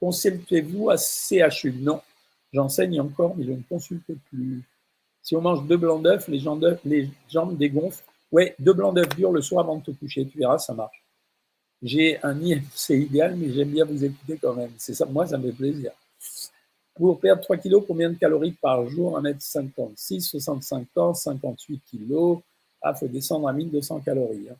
Consultez-vous 0.00 0.90
à 0.90 0.96
CHU 0.96 1.72
Non. 1.72 2.00
J'enseigne 2.52 3.00
encore, 3.00 3.36
mais 3.36 3.44
je 3.44 3.52
ne 3.52 3.62
consulte 3.68 4.12
plus. 4.30 4.62
Si 5.22 5.34
on 5.36 5.40
mange 5.40 5.66
deux 5.66 5.76
blancs 5.76 6.02
d'œufs, 6.02 6.28
les, 6.28 6.42
les 6.84 7.10
jambes 7.28 7.56
dégonflent. 7.56 8.04
Ouais, 8.30 8.54
deux 8.58 8.72
blancs 8.72 8.94
d'œufs 8.94 9.08
durs 9.16 9.32
le 9.32 9.42
soir 9.42 9.64
avant 9.64 9.76
de 9.76 9.84
te 9.84 9.90
coucher. 9.90 10.26
Tu 10.26 10.38
verras, 10.38 10.58
ça 10.58 10.74
marche. 10.74 11.03
J'ai 11.84 12.18
un 12.24 12.40
IMC 12.40 12.90
idéal, 12.90 13.36
mais 13.36 13.52
j'aime 13.52 13.68
bien 13.68 13.84
vous 13.84 14.02
écouter 14.02 14.38
quand 14.40 14.54
même. 14.54 14.72
C'est 14.78 14.94
ça, 14.94 15.04
moi, 15.04 15.26
ça 15.26 15.36
me 15.36 15.50
fait 15.50 15.56
plaisir. 15.56 15.92
Pour 16.94 17.20
perdre 17.20 17.42
3 17.42 17.58
kilos, 17.58 17.84
combien 17.86 18.08
de 18.08 18.14
calories 18.14 18.52
par 18.52 18.88
jour 18.88 19.20
1m56, 19.20 20.20
65 20.22 20.86
ans, 20.96 21.12
58 21.12 21.82
kilos. 21.84 22.38
Ah, 22.80 22.92
il 22.96 22.98
faut 22.98 23.08
descendre 23.08 23.48
à 23.48 23.52
1200 23.52 24.00
calories. 24.00 24.48
Hein. 24.50 24.56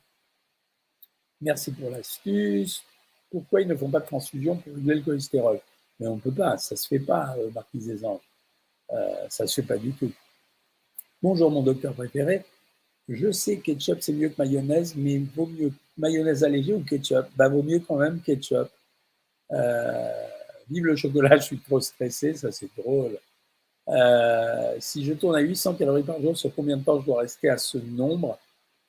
Merci 1.41 1.73
pour 1.73 1.89
l'astuce. 1.89 2.83
Pourquoi 3.31 3.63
ils 3.63 3.69
ne 3.69 3.75
font 3.75 3.89
pas 3.89 4.01
de 4.01 4.07
transfusion 4.07 4.57
pour 4.57 4.75
régler 4.75 4.97
le 4.97 5.01
cholestérol? 5.01 5.61
Mais 5.99 6.07
on 6.07 6.17
ne 6.17 6.21
peut 6.21 6.31
pas, 6.31 6.59
ça 6.59 6.75
ne 6.75 6.79
se 6.79 6.87
fait 6.87 7.01
pas, 7.01 7.35
euh, 7.39 7.51
Marquise 7.53 7.87
des 7.87 8.05
Anges. 8.05 8.21
Euh, 8.93 9.27
ça 9.31 9.45
ne 9.45 9.49
se 9.49 9.63
fait 9.63 9.67
pas 9.67 9.79
du 9.79 9.93
tout. 9.93 10.13
Bonjour 11.23 11.51
mon 11.51 11.63
docteur 11.63 11.95
préféré. 11.95 12.45
Je 13.09 13.31
sais 13.33 13.59
ketchup 13.59 13.99
c'est 14.01 14.13
mieux 14.13 14.31
que 14.31 14.37
mayonnaise, 14.39 14.95
mais 14.97 15.19
vaut 15.37 15.47
mieux 15.47 15.73
mayonnaise 15.99 16.43
allégée 16.45 16.75
ou 16.75 16.83
ketchup? 16.85 17.27
Bah 17.37 17.49
vaut 17.49 17.63
mieux 17.63 17.81
quand 17.81 17.97
même 17.97 18.21
ketchup. 18.21 18.69
Euh, 19.53 20.29
vive 20.71 20.87
le 20.87 20.97
chocolat, 20.97 21.37
je 21.39 21.43
suis 21.45 21.59
trop 21.61 21.81
stressé, 21.81 22.35
ça 22.35 22.53
c'est 22.53 22.71
drôle. 22.77 23.19
Euh, 23.89 24.77
si 24.81 25.05
je 25.05 25.13
tourne 25.15 25.37
à 25.37 25.41
800 25.41 25.75
calories 25.75 26.03
par 26.05 26.21
jour, 26.23 26.37
sur 26.37 26.55
combien 26.55 26.77
de 26.79 26.85
temps 26.85 27.01
je 27.01 27.07
dois 27.07 27.21
rester 27.23 27.49
à 27.51 27.59
ce 27.59 27.79
nombre? 27.79 28.39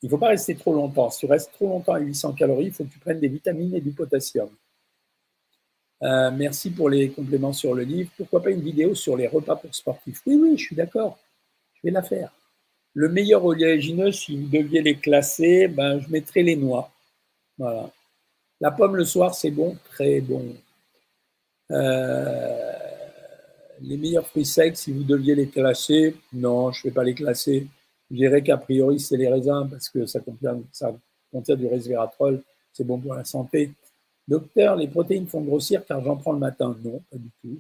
Il 0.02 0.08
ne 0.08 0.12
faut 0.12 0.18
pas 0.18 0.30
rester 0.30 0.56
trop 0.56 0.74
longtemps. 0.74 1.10
Si 1.10 1.22
tu 1.22 1.26
restes 1.28 1.52
trop 1.54 1.68
longtemps 1.68 1.94
à 1.94 2.00
800 2.00 2.34
calories, 2.34 2.68
il 2.68 2.74
faut 2.74 2.86
que 2.86 2.92
tu 2.92 3.00
prennes 3.00 3.20
des 3.20 3.28
vitamines 3.28 3.76
et 3.76 3.82
du 3.82 3.92
potassium. 3.92 4.50
Euh, 6.04 6.32
merci 6.32 6.70
pour 6.72 6.90
les 6.90 7.10
compléments 7.10 7.54
sur 7.54 7.74
le 7.74 7.84
livre. 7.84 8.12
Pourquoi 8.18 8.42
pas 8.44 8.52
une 8.52 8.62
vidéo 8.62 8.96
sur 8.96 9.18
les 9.18 9.28
repas 9.28 9.56
pour 9.56 9.74
sportifs? 9.74 10.22
Oui, 10.26 10.36
oui, 10.36 10.58
je 10.58 10.64
suis 10.66 10.76
d'accord. 10.76 11.18
Je 11.76 11.88
vais 11.88 11.92
la 11.92 12.04
faire. 12.04 12.32
Le 12.96 13.10
meilleur 13.10 13.44
oléagineux, 13.44 14.14
si 14.14 14.38
vous 14.38 14.48
deviez 14.48 14.82
les 14.82 14.96
classer, 14.96 15.68
ben, 15.68 16.00
je 16.00 16.10
mettrais 16.10 16.44
les 16.44 16.56
noix. 16.56 16.90
Voilà. 17.58 17.92
La 18.62 18.72
pomme 18.72 18.96
le 18.96 19.04
soir, 19.04 19.36
c'est 19.36 19.52
bon, 19.52 19.78
très 19.92 20.22
bon. 20.22 20.56
Euh, 21.72 22.72
les 23.82 23.98
meilleurs 23.98 24.26
fruits 24.26 24.46
secs, 24.46 24.78
si 24.78 24.94
vous 24.94 25.04
deviez 25.04 25.36
les 25.36 25.50
classer, 25.50 26.16
non, 26.32 26.72
je 26.72 26.80
ne 26.80 26.90
vais 26.90 26.94
pas 26.94 27.04
les 27.04 27.14
classer. 27.14 27.68
Je 28.10 28.16
dirais 28.16 28.42
qu'a 28.42 28.58
priori, 28.58 28.98
c'est 29.00 29.18
les 29.18 29.28
raisins 29.28 29.68
parce 29.70 29.90
que 29.90 30.06
ça 30.06 30.22
contient, 30.22 31.56
du 31.58 31.68
resveratrol, 31.68 32.42
c'est 32.72 32.86
bon 32.86 32.98
pour 32.98 33.14
la 33.14 33.26
santé. 33.26 33.74
Docteur, 34.26 34.78
les 34.78 34.88
protéines 34.88 35.28
font 35.28 35.42
grossir 35.42 35.86
car 35.86 36.02
j'en 36.02 36.16
prends 36.16 36.32
le 36.32 36.40
matin. 36.40 36.78
Non, 36.82 37.02
pas 37.12 37.18
du 37.18 37.30
tout. 37.42 37.60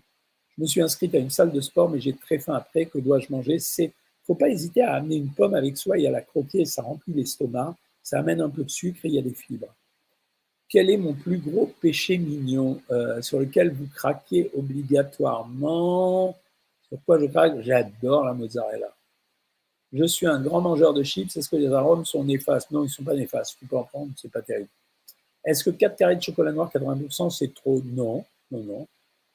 Je 0.58 0.62
me 0.62 0.66
suis 0.66 0.82
inscrite 0.82 1.14
à 1.14 1.18
une 1.18 1.30
salle 1.30 1.52
de 1.52 1.60
sport, 1.60 1.90
mais 1.90 2.00
j'ai 2.00 2.14
très 2.14 2.40
faim 2.40 2.54
après. 2.54 2.86
Que 2.86 3.00
dois-je 3.00 3.28
manger? 3.30 3.60
C'est, 3.60 3.92
faut 4.26 4.36
pas 4.36 4.50
hésiter 4.50 4.82
à 4.82 4.94
amener 4.96 5.16
une 5.16 5.32
pomme 5.32 5.54
avec 5.54 5.78
soi 5.78 5.98
et 5.98 6.08
à 6.08 6.12
la 6.12 6.22
croquer. 6.22 6.66
Ça 6.66 6.82
remplit 6.82 7.14
l'estomac, 7.14 7.76
ça 8.02 8.20
amène 8.20 8.42
un 8.42 8.50
peu 8.50 8.64
de 8.64 8.70
sucre 8.70 9.00
et 9.04 9.10
il 9.10 9.14
y 9.16 9.20
a 9.20 9.22
des 9.22 9.34
fibres. 9.34 9.74
Quel 10.68 10.90
est 10.90 10.98
mon 10.98 11.14
plus 11.14 11.38
gros 11.38 11.72
péché 11.80 12.18
mignon 12.18 12.82
euh, 12.90 13.22
sur 13.22 13.40
lequel 13.40 13.72
vous 13.72 13.88
craquez 13.94 14.50
obligatoirement? 14.58 16.36
Sur 16.88 16.98
quoi 17.06 17.20
je 17.20 17.26
craque? 17.26 17.62
J'adore 17.62 18.26
la 18.26 18.34
mozzarella. 18.34 18.94
Je 19.94 20.06
suis 20.06 20.26
un 20.26 20.42
grand 20.42 20.62
mangeur 20.62 20.94
de 20.94 21.04
chips. 21.04 21.38
Est-ce 21.38 21.50
que 21.50 21.56
les 21.56 21.72
arômes 21.72 22.04
sont 22.04 22.24
néfastes? 22.24 22.72
Non, 22.72 22.82
ils 22.82 22.88
ne 22.88 22.90
sont 22.90 23.04
pas 23.04 23.16
néfastes. 23.16 23.58
Tu 23.60 23.66
peux 23.66 23.78
en 23.78 23.84
prendre, 23.84 24.12
c'est 24.18 24.32
pas 24.32 24.42
terrible. 24.42 24.70
Est-ce 25.46 25.64
que 25.64 25.70
4 25.70 25.96
carrés 25.96 26.16
de 26.16 26.22
chocolat 26.22 26.52
noir 26.52 26.72
80% 26.74 27.30
c'est 27.30 27.54
trop? 27.54 27.80
Non, 27.86 28.26
non, 28.52 28.64
non. 28.64 28.88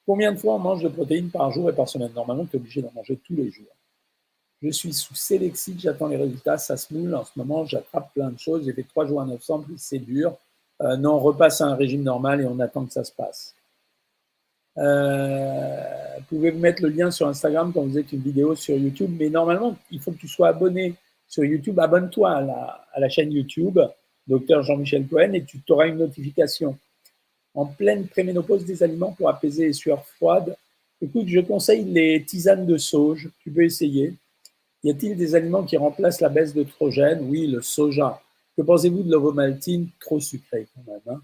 Combien 0.05 0.33
de 0.33 0.37
fois 0.37 0.55
on 0.55 0.59
mange 0.59 0.83
de 0.83 0.89
protéines 0.89 1.29
par 1.29 1.51
jour 1.51 1.69
et 1.69 1.73
par 1.73 1.87
semaine? 1.87 2.11
Normalement, 2.13 2.45
tu 2.45 2.57
es 2.57 2.59
obligé 2.59 2.81
d'en 2.81 2.91
manger 2.93 3.17
tous 3.25 3.35
les 3.35 3.49
jours. 3.49 3.73
Je 4.61 4.69
suis 4.69 4.93
sous 4.93 5.15
Sélexique, 5.15 5.79
j'attends 5.79 6.07
les 6.07 6.17
résultats, 6.17 6.57
ça 6.57 6.77
se 6.77 6.93
moule. 6.93 7.15
En 7.15 7.25
ce 7.25 7.31
moment, 7.35 7.65
j'attrape 7.65 8.13
plein 8.13 8.29
de 8.29 8.37
choses. 8.37 8.65
J'ai 8.65 8.73
fait 8.73 8.83
3 8.83 9.07
jours 9.07 9.21
à 9.21 9.25
900, 9.25 9.61
plus 9.61 9.77
c'est 9.77 9.99
dur. 9.99 10.37
Euh, 10.81 10.97
non, 10.97 11.15
on 11.15 11.19
repasse 11.19 11.61
à 11.61 11.65
un 11.65 11.75
régime 11.75 12.03
normal 12.03 12.41
et 12.41 12.45
on 12.45 12.59
attend 12.59 12.85
que 12.85 12.93
ça 12.93 13.03
se 13.03 13.11
passe. 13.11 13.55
Euh, 14.77 16.19
pouvez-vous 16.29 16.59
mettre 16.59 16.83
le 16.83 16.89
lien 16.89 17.11
sur 17.11 17.27
Instagram 17.27 17.71
quand 17.73 17.81
vous 17.81 17.97
êtes 17.97 18.11
une 18.13 18.21
vidéo 18.21 18.55
sur 18.55 18.75
YouTube, 18.77 19.11
mais 19.17 19.29
normalement, 19.29 19.75
il 19.89 19.99
faut 19.99 20.11
que 20.11 20.17
tu 20.17 20.27
sois 20.27 20.49
abonné 20.49 20.95
sur 21.27 21.43
YouTube. 21.43 21.79
Abonne-toi 21.79 22.31
à 22.31 22.99
la, 22.99 23.09
chaîne 23.09 23.31
YouTube, 23.31 23.79
docteur 24.27 24.61
Jean-Michel 24.61 25.07
Cohen, 25.07 25.33
et 25.33 25.43
tu 25.43 25.59
auras 25.69 25.87
une 25.87 25.97
notification. 25.97 26.77
En 27.53 27.65
pleine 27.65 28.07
préménopause 28.07 28.63
des 28.63 28.81
aliments 28.83 29.11
pour 29.11 29.27
apaiser 29.27 29.65
les 29.65 29.73
sueurs 29.73 30.05
froides. 30.05 30.55
Écoute, 31.01 31.27
je 31.27 31.39
conseille 31.41 31.83
les 31.83 32.23
tisanes 32.23 32.65
de 32.65 32.77
sauge. 32.77 33.29
Tu 33.39 33.51
peux 33.51 33.63
essayer. 33.63 34.15
Y 34.83 34.91
a-t-il 34.91 35.15
des 35.15 35.35
aliments 35.35 35.63
qui 35.63 35.77
remplacent 35.77 36.21
la 36.21 36.29
baisse 36.29 36.53
d'œstrogène 36.53 37.27
Oui, 37.29 37.47
le 37.47 37.61
soja. 37.61 38.21
Que 38.57 38.63
pensez-vous 38.63 39.03
de 39.03 39.11
l'ovomaltine 39.11 39.89
Trop 39.99 40.19
sucré 40.19 40.67
quand 40.73 40.91
même. 40.91 41.01
Hein? 41.07 41.21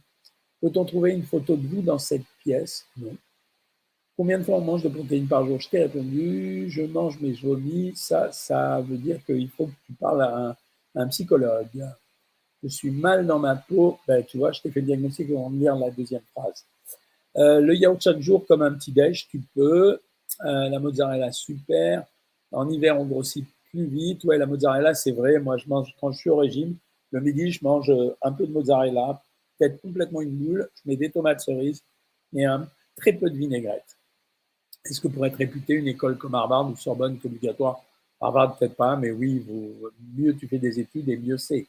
Peut-on 0.61 0.85
trouver 0.85 1.11
une 1.11 1.23
photo 1.23 1.55
de 1.55 1.67
vous 1.67 1.81
dans 1.81 1.99
cette 1.99 2.25
pièce? 2.43 2.85
Non. 2.97 3.15
Combien 4.15 4.39
de 4.39 4.43
fois 4.43 4.57
on 4.57 4.61
mange 4.61 4.83
de 4.83 4.89
protéines 4.89 5.27
par 5.27 5.45
jour? 5.45 5.59
Je 5.59 5.69
t'ai 5.69 5.83
répondu, 5.83 6.65
je 6.69 6.81
mange 6.81 7.19
mes 7.19 7.33
vomis. 7.33 7.93
Ça, 7.95 8.31
ça 8.31 8.81
veut 8.81 8.97
dire 8.97 9.23
qu'il 9.25 9.49
faut 9.49 9.67
que 9.67 9.75
tu 9.85 9.93
parles 9.93 10.23
à 10.23 10.57
un, 10.95 11.07
psychologue. 11.07 11.85
Je 12.63 12.67
suis 12.67 12.89
mal 12.89 13.27
dans 13.27 13.37
ma 13.37 13.55
peau. 13.55 13.99
Ben, 14.07 14.23
tu 14.23 14.39
vois, 14.39 14.51
je 14.51 14.61
t'ai 14.61 14.71
fait 14.71 14.81
le 14.81 14.87
diagnostic, 14.87 15.29
on 15.35 15.49
va 15.49 15.55
lire 15.55 15.75
la 15.75 15.91
deuxième 15.91 16.23
phrase. 16.35 16.65
Euh, 17.35 17.61
le 17.61 17.75
yaourt 17.75 18.01
chaque 18.01 18.19
jour 18.19 18.43
comme 18.47 18.63
un 18.63 18.73
petit 18.73 18.91
déj, 18.91 19.27
tu 19.29 19.39
peux. 19.53 19.99
Euh, 20.45 20.69
la 20.69 20.79
mozzarella, 20.79 21.31
super. 21.31 22.03
En 22.51 22.69
hiver, 22.69 22.99
on 22.99 23.05
grossit 23.05 23.45
plus 23.71 23.85
vite. 23.85 24.23
Ouais, 24.23 24.37
la 24.37 24.45
mozzarella, 24.45 24.93
c'est 24.93 25.11
vrai. 25.11 25.39
Moi, 25.39 25.57
je 25.57 25.67
mange 25.67 25.93
quand 25.99 26.11
je 26.11 26.17
suis 26.17 26.29
au 26.29 26.37
régime. 26.37 26.75
Le 27.11 27.21
midi, 27.21 27.51
je 27.51 27.63
mange 27.63 27.91
un 28.21 28.31
peu 28.31 28.45
de 28.45 28.51
mozzarella, 28.51 29.21
peut-être 29.57 29.81
complètement 29.81 30.21
une 30.21 30.31
boule, 30.31 30.69
je 30.75 30.89
mets 30.89 30.97
des 30.97 31.09
tomates 31.09 31.41
cerises 31.41 31.81
et 32.33 32.45
un, 32.45 32.67
très 32.95 33.13
peu 33.13 33.29
de 33.29 33.37
vinaigrette. 33.37 33.97
Est-ce 34.85 35.01
que 35.01 35.07
pour 35.07 35.25
être 35.25 35.35
réputé, 35.35 35.73
une 35.73 35.87
école 35.87 36.17
comme 36.17 36.35
Harvard 36.35 36.69
ou 36.69 36.75
Sorbonne 36.75 37.15
est 37.15 37.25
obligatoire 37.25 37.81
Harvard, 38.19 38.57
peut-être 38.57 38.75
pas, 38.75 38.95
mais 38.95 39.11
oui, 39.11 39.45
mieux 40.17 40.35
tu 40.35 40.47
fais 40.47 40.57
des 40.57 40.79
études 40.79 41.07
et 41.07 41.17
mieux 41.17 41.37
c'est. 41.37 41.67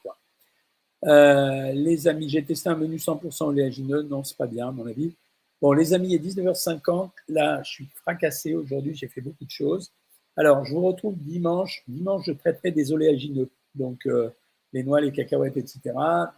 Euh, 1.05 1.73
les 1.73 2.09
amis, 2.09 2.29
j'ai 2.29 2.43
testé 2.43 2.71
un 2.71 2.75
menu 2.75 2.97
100% 2.97 3.49
oléagineux. 3.49 4.03
Non, 4.03 4.25
c'est 4.25 4.37
pas 4.37 4.47
bien, 4.47 4.69
à 4.69 4.73
mon 4.73 4.87
avis. 4.87 5.15
Bon, 5.61 5.73
les 5.73 5.93
amis, 5.93 6.09
il 6.09 6.15
est 6.15 6.41
19h50. 6.41 7.11
Là, 7.29 7.63
je 7.63 7.71
suis 7.71 7.89
fracassé 8.03 8.55
aujourd'hui. 8.55 8.95
J'ai 8.95 9.09
fait 9.09 9.21
beaucoup 9.21 9.45
de 9.45 9.51
choses. 9.51 9.93
Alors, 10.39 10.65
je 10.65 10.73
vous 10.73 10.83
retrouve 10.83 11.17
dimanche. 11.19 11.83
Dimanche, 11.89 12.27
je 12.27 12.33
traiterai 12.33 12.71
des 12.71 12.93
oléagineux. 12.93 13.51
Donc, 13.75 14.07
euh, 14.07 14.31
les 14.73 14.85
noix, 14.85 15.01
les 15.01 15.11
cacahuètes, 15.11 15.57
etc. 15.57 15.81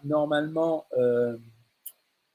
Normalement, 0.04 0.86
euh, 0.96 1.36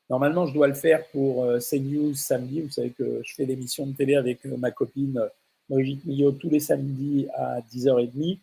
normalement, 0.08 0.46
je 0.46 0.54
dois 0.54 0.68
le 0.68 0.76
faire 0.76 1.04
pour 1.08 1.44
euh, 1.44 1.58
CNews 1.58 2.14
samedi. 2.14 2.62
Vous 2.62 2.70
savez 2.70 2.92
que 2.92 3.20
je 3.24 3.34
fais 3.34 3.46
l'émission 3.46 3.88
de 3.88 3.96
télé 3.96 4.14
avec 4.14 4.46
ma 4.46 4.70
copine 4.70 5.20
Brigitte 5.68 6.06
Millot 6.06 6.34
tous 6.34 6.52
les 6.52 6.60
samedis 6.60 7.28
à 7.34 7.62
10h30. 7.62 8.38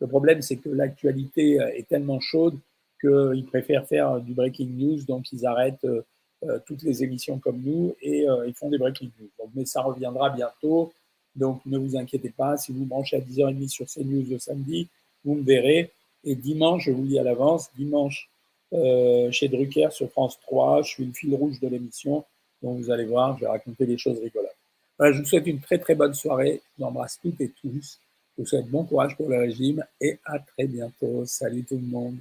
Le 0.00 0.06
problème, 0.08 0.42
c'est 0.42 0.56
que 0.56 0.68
l'actualité 0.68 1.58
est 1.76 1.88
tellement 1.88 2.18
chaude 2.18 2.58
qu'ils 3.00 3.46
préfèrent 3.46 3.86
faire 3.86 4.20
du 4.20 4.34
breaking 4.34 4.70
news, 4.76 5.04
donc 5.04 5.30
ils 5.32 5.46
arrêtent 5.46 5.86
toutes 6.66 6.82
les 6.82 7.04
émissions 7.04 7.38
comme 7.38 7.60
nous 7.62 7.94
et 8.02 8.26
ils 8.46 8.54
font 8.54 8.68
des 8.68 8.78
breaking 8.78 9.12
news. 9.20 9.30
mais 9.54 9.64
ça 9.64 9.82
reviendra 9.82 10.30
bientôt, 10.30 10.92
donc 11.36 11.60
ne 11.66 11.78
vous 11.78 11.96
inquiétez 11.96 12.30
pas. 12.30 12.56
Si 12.56 12.72
vous 12.72 12.84
branchez 12.84 13.16
à 13.16 13.20
10h30 13.20 13.68
sur 13.68 13.86
CNews 13.86 14.24
le 14.30 14.38
samedi, 14.38 14.88
vous 15.24 15.34
me 15.34 15.42
verrez. 15.42 15.90
Et 16.24 16.34
dimanche, 16.34 16.84
je 16.84 16.90
vous 16.90 17.04
dis 17.04 17.18
à 17.18 17.22
l'avance, 17.22 17.70
dimanche 17.76 18.28
euh, 18.72 19.30
chez 19.30 19.48
Drucker 19.48 19.88
sur 19.90 20.10
France 20.10 20.38
3, 20.40 20.82
je 20.82 20.88
suis 20.88 21.04
le 21.04 21.12
fil 21.12 21.34
rouge 21.34 21.60
de 21.60 21.68
l'émission. 21.68 22.24
Donc 22.62 22.78
vous 22.78 22.90
allez 22.90 23.04
voir, 23.04 23.36
je 23.36 23.42
vais 23.42 23.50
raconter 23.50 23.86
des 23.86 23.98
choses 23.98 24.18
rigolotes. 24.18 24.56
je 25.00 25.18
vous 25.18 25.24
souhaite 25.24 25.46
une 25.46 25.60
très 25.60 25.78
très 25.78 25.94
bonne 25.94 26.14
soirée. 26.14 26.62
J'embrasse 26.78 27.18
toutes 27.20 27.40
et 27.40 27.50
tous. 27.50 28.00
Je 28.36 28.42
vous 28.42 28.48
souhaite 28.48 28.68
bon 28.68 28.84
courage 28.84 29.16
pour 29.16 29.28
le 29.28 29.38
régime 29.38 29.84
et 30.00 30.18
à 30.24 30.38
très 30.38 30.66
bientôt. 30.66 31.24
Salut 31.26 31.64
tout 31.64 31.76
le 31.76 31.86
monde. 31.86 32.18